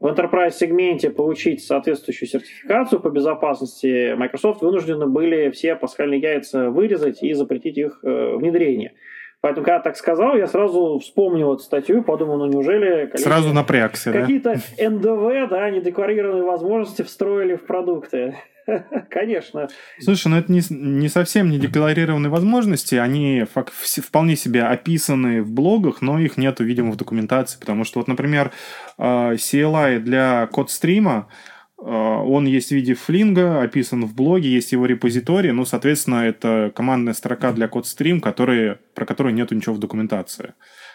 в 0.00 0.06
enterprise 0.06 0.50
сегменте 0.50 1.10
получить 1.10 1.62
соответствующую 1.62 2.28
сертификацию 2.28 3.00
по 3.00 3.08
безопасности, 3.10 4.14
Microsoft 4.14 4.62
вынуждены 4.62 5.06
были 5.06 5.50
все 5.50 5.76
пасхальные 5.76 6.20
яйца 6.20 6.70
вырезать 6.70 7.22
и 7.22 7.32
запретить 7.34 7.78
их 7.78 8.00
э, 8.02 8.36
внедрение. 8.36 8.94
Поэтому, 9.42 9.64
когда 9.64 9.80
так 9.80 9.96
сказал, 9.96 10.36
я 10.36 10.46
сразу 10.46 11.00
вспомнил 11.00 11.54
эту 11.54 11.64
статью 11.64 12.04
подумал, 12.04 12.38
ну 12.38 12.46
неужели... 12.46 13.10
Сразу 13.16 13.52
напрягся, 13.52 14.12
Какие-то 14.12 14.54
да? 14.78 14.90
НДВ, 14.90 15.50
да, 15.50 15.68
недекларированные 15.68 16.44
возможности 16.44 17.02
встроили 17.02 17.56
в 17.56 17.66
продукты. 17.66 18.36
Конечно. 19.10 19.68
Слушай, 19.98 20.28
ну 20.28 20.36
это 20.36 20.52
не, 20.52 20.60
не 20.70 21.08
совсем 21.08 21.50
не 21.50 21.58
декларированные 21.58 22.30
возможности, 22.30 22.94
они 22.94 23.44
вполне 23.44 24.36
себе 24.36 24.62
описаны 24.62 25.42
в 25.42 25.50
блогах, 25.50 26.02
но 26.02 26.20
их 26.20 26.36
нету, 26.36 26.62
видимо, 26.62 26.92
в 26.92 26.96
документации, 26.96 27.58
потому 27.58 27.82
что 27.82 27.98
вот, 27.98 28.06
например, 28.06 28.52
а, 28.96 29.32
CLI 29.32 29.98
для 29.98 30.46
код-стрима, 30.52 31.12
а, 31.12 31.51
он 31.84 32.46
есть 32.46 32.68
в 32.68 32.72
виде 32.72 32.94
флинга, 32.94 33.60
описан 33.60 34.04
в 34.04 34.14
блоге, 34.14 34.48
есть 34.48 34.72
его 34.72 34.86
репозиторий, 34.86 35.50
ну, 35.50 35.64
соответственно, 35.64 36.26
это 36.26 36.72
командная 36.74 37.12
строка 37.14 37.52
для 37.52 37.66
CodeStream, 37.66 38.20
который, 38.20 38.76
про 38.94 39.04
которую 39.04 39.34
нету 39.34 39.54
ничего 39.54 39.74
в 39.74 39.80
документации. 39.80 40.54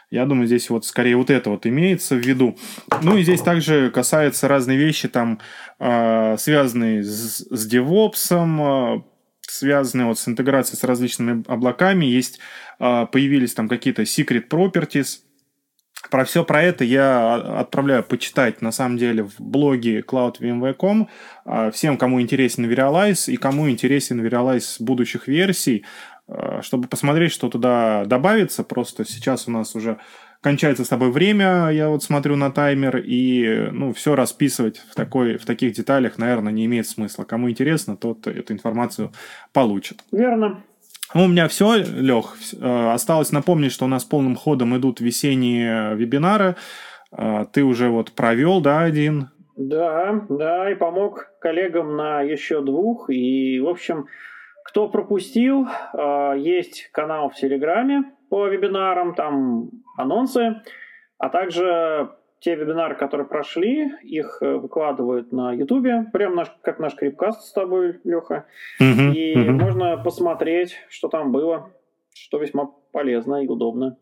Я 0.09 0.25
думаю, 0.25 0.47
здесь 0.47 0.69
вот 0.69 0.85
скорее 0.85 1.17
вот 1.17 1.29
это 1.29 1.49
вот 1.49 1.65
имеется 1.65 2.15
в 2.15 2.19
виду. 2.19 2.57
Ну 3.01 3.17
и 3.17 3.23
здесь 3.23 3.41
также 3.41 3.91
касается 3.91 4.47
разные 4.47 4.77
вещи, 4.77 5.09
там, 5.09 5.39
а, 5.79 6.37
связанные 6.37 7.03
с, 7.03 7.45
с 7.49 7.73
DevOps, 7.73 8.27
а, 8.31 9.03
связанные 9.41 10.07
вот 10.07 10.17
с 10.17 10.27
интеграцией 10.27 10.79
с 10.79 10.83
различными 10.85 11.43
облаками. 11.47 12.05
Есть, 12.05 12.39
появились 12.79 13.53
там 13.53 13.67
какие-то 13.67 14.03
secret 14.03 14.49
properties, 14.49 15.19
про 16.09 16.23
все 16.25 16.43
про 16.43 16.63
это 16.63 16.83
я 16.83 17.35
отправляю 17.35 18.03
почитать, 18.03 18.61
на 18.61 18.71
самом 18.71 18.97
деле, 18.97 19.23
в 19.23 19.39
блоге 19.39 20.01
cloudvmv.com 20.01 21.09
а, 21.45 21.71
всем, 21.71 21.97
кому 21.97 22.21
интересен 22.21 22.65
Verialize 22.65 23.31
и 23.31 23.37
кому 23.37 23.69
интересен 23.69 24.25
Verialize 24.25 24.77
будущих 24.79 25.27
версий, 25.27 25.85
а, 26.27 26.61
чтобы 26.61 26.87
посмотреть, 26.87 27.31
что 27.31 27.49
туда 27.49 28.05
добавится. 28.05 28.63
Просто 28.63 29.05
сейчас 29.05 29.47
у 29.47 29.51
нас 29.51 29.75
уже 29.75 29.97
кончается 30.41 30.85
с 30.85 30.89
тобой 30.89 31.11
время, 31.11 31.69
я 31.69 31.89
вот 31.89 32.03
смотрю 32.03 32.35
на 32.35 32.51
таймер, 32.51 32.97
и 32.97 33.69
ну, 33.71 33.91
все 33.93 34.15
расписывать 34.15 34.77
в, 34.77 34.95
такой, 34.95 35.37
в 35.37 35.45
таких 35.45 35.73
деталях, 35.73 36.17
наверное, 36.17 36.53
не 36.53 36.65
имеет 36.65 36.87
смысла. 36.87 37.23
Кому 37.23 37.49
интересно, 37.49 37.97
тот 37.97 38.27
эту 38.27 38.53
информацию 38.53 39.11
получит. 39.51 40.03
Верно. 40.11 40.63
Ну, 41.13 41.25
у 41.25 41.27
меня 41.27 41.47
все, 41.47 41.75
Лех. 41.77 42.35
Э, 42.59 42.91
осталось 42.91 43.31
напомнить, 43.31 43.71
что 43.71 43.85
у 43.85 43.87
нас 43.87 44.03
полным 44.03 44.35
ходом 44.35 44.75
идут 44.77 44.99
весенние 44.99 45.95
вебинары. 45.95 46.55
Э, 47.11 47.45
ты 47.51 47.63
уже 47.63 47.89
вот 47.89 48.11
провел, 48.11 48.61
да, 48.61 48.81
один? 48.81 49.29
Да, 49.55 50.25
да, 50.29 50.71
и 50.71 50.75
помог 50.75 51.31
коллегам 51.39 51.95
на 51.95 52.21
еще 52.21 52.61
двух. 52.61 53.09
И, 53.09 53.59
в 53.59 53.67
общем, 53.67 54.07
кто 54.65 54.89
пропустил, 54.89 55.65
э, 55.65 56.33
есть 56.37 56.89
канал 56.91 57.29
в 57.29 57.35
Телеграме 57.35 58.03
по 58.29 58.47
вебинарам, 58.47 59.15
там 59.15 59.69
анонсы, 59.97 60.61
а 61.17 61.29
также 61.29 62.09
те 62.39 62.55
вебинары, 62.55 62.95
которые 62.95 63.27
прошли, 63.27 63.91
их 64.03 64.37
э, 64.41 64.55
выкладывают 64.55 65.31
на 65.31 65.53
Ютубе, 65.53 66.05
прям 66.13 66.35
наш, 66.35 66.47
как 66.61 66.79
наш 66.79 66.95
крипкаст 66.95 67.41
с 67.41 67.51
тобой, 67.51 67.99
Леха. 68.03 68.45
Uh-huh, 68.79 69.13
и 69.13 69.35
uh-huh. 69.35 69.51
можно 69.51 69.97
посмотреть, 69.97 70.75
что 70.89 71.07
там 71.07 71.31
было, 71.31 71.71
что 72.13 72.37
весьма 72.37 72.69
полезно 72.91 73.43
и 73.43 73.47
удобно. 73.47 73.97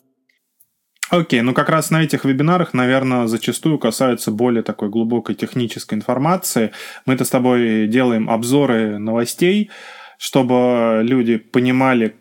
Окей, 1.12 1.40
okay, 1.40 1.44
ну 1.44 1.54
как 1.54 1.70
раз 1.70 1.92
на 1.92 2.04
этих 2.04 2.26
вебинарах, 2.26 2.74
наверное, 2.74 3.28
зачастую 3.28 3.78
касаются 3.78 4.32
более 4.32 4.64
такой 4.64 4.90
глубокой 4.90 5.36
технической 5.36 5.98
информации. 5.98 6.72
Мы-то 7.06 7.26
с 7.26 7.30
тобой 7.30 7.88
делаем 7.88 8.30
обзоры 8.30 8.98
новостей, 8.98 9.70
чтобы 10.18 11.02
люди 11.04 11.38
понимали, 11.38 12.16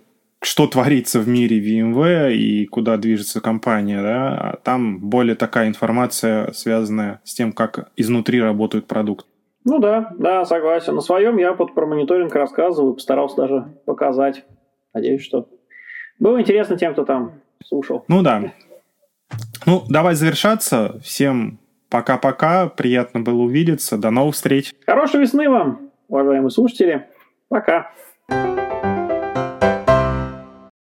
что 0.47 0.67
творится 0.67 1.21
в 1.21 1.29
мире 1.29 1.61
VMware 1.61 2.33
и 2.33 2.67
куда 2.67 2.97
движется 2.97 3.41
компания, 3.41 4.03
да, 4.03 4.29
а 4.37 4.57
там 4.63 4.99
более 4.99 5.37
такая 5.37 5.69
информация, 5.69 6.53
связанная 6.53 7.21
с 7.25 7.35
тем, 7.35 7.53
как 7.53 7.91
изнутри 7.97 8.41
работает 8.41 8.87
продукт. 8.87 9.27
Ну 9.65 9.79
да, 9.79 10.13
да, 10.19 10.45
согласен. 10.45 10.95
На 10.95 11.01
своем 11.01 11.39
я 11.39 11.55
под 11.55 11.75
про 11.75 11.87
мониторинг 11.87 12.35
рассказываю, 12.35 12.95
постарался 12.95 13.37
даже 13.37 13.75
показать. 13.87 14.45
Надеюсь, 14.93 15.23
что 15.23 15.49
было 16.19 16.41
интересно 16.41 16.77
тем, 16.77 16.93
кто 16.93 17.05
там 17.05 17.41
слушал. 17.65 18.05
Ну 18.09 18.23
да. 18.23 18.53
Ну, 19.67 19.83
давай 19.89 20.15
завершаться. 20.15 21.01
Всем 21.03 21.59
пока-пока. 21.89 22.69
Приятно 22.69 23.21
было 23.21 23.43
увидеться. 23.43 23.97
До 23.97 24.11
новых 24.11 24.35
встреч. 24.35 24.75
Хорошей 24.87 25.23
весны 25.23 25.49
вам, 25.49 25.91
уважаемые 26.09 26.51
слушатели. 26.51 27.07
Пока. 27.49 27.91
thank 28.31 28.59
you 28.59 28.74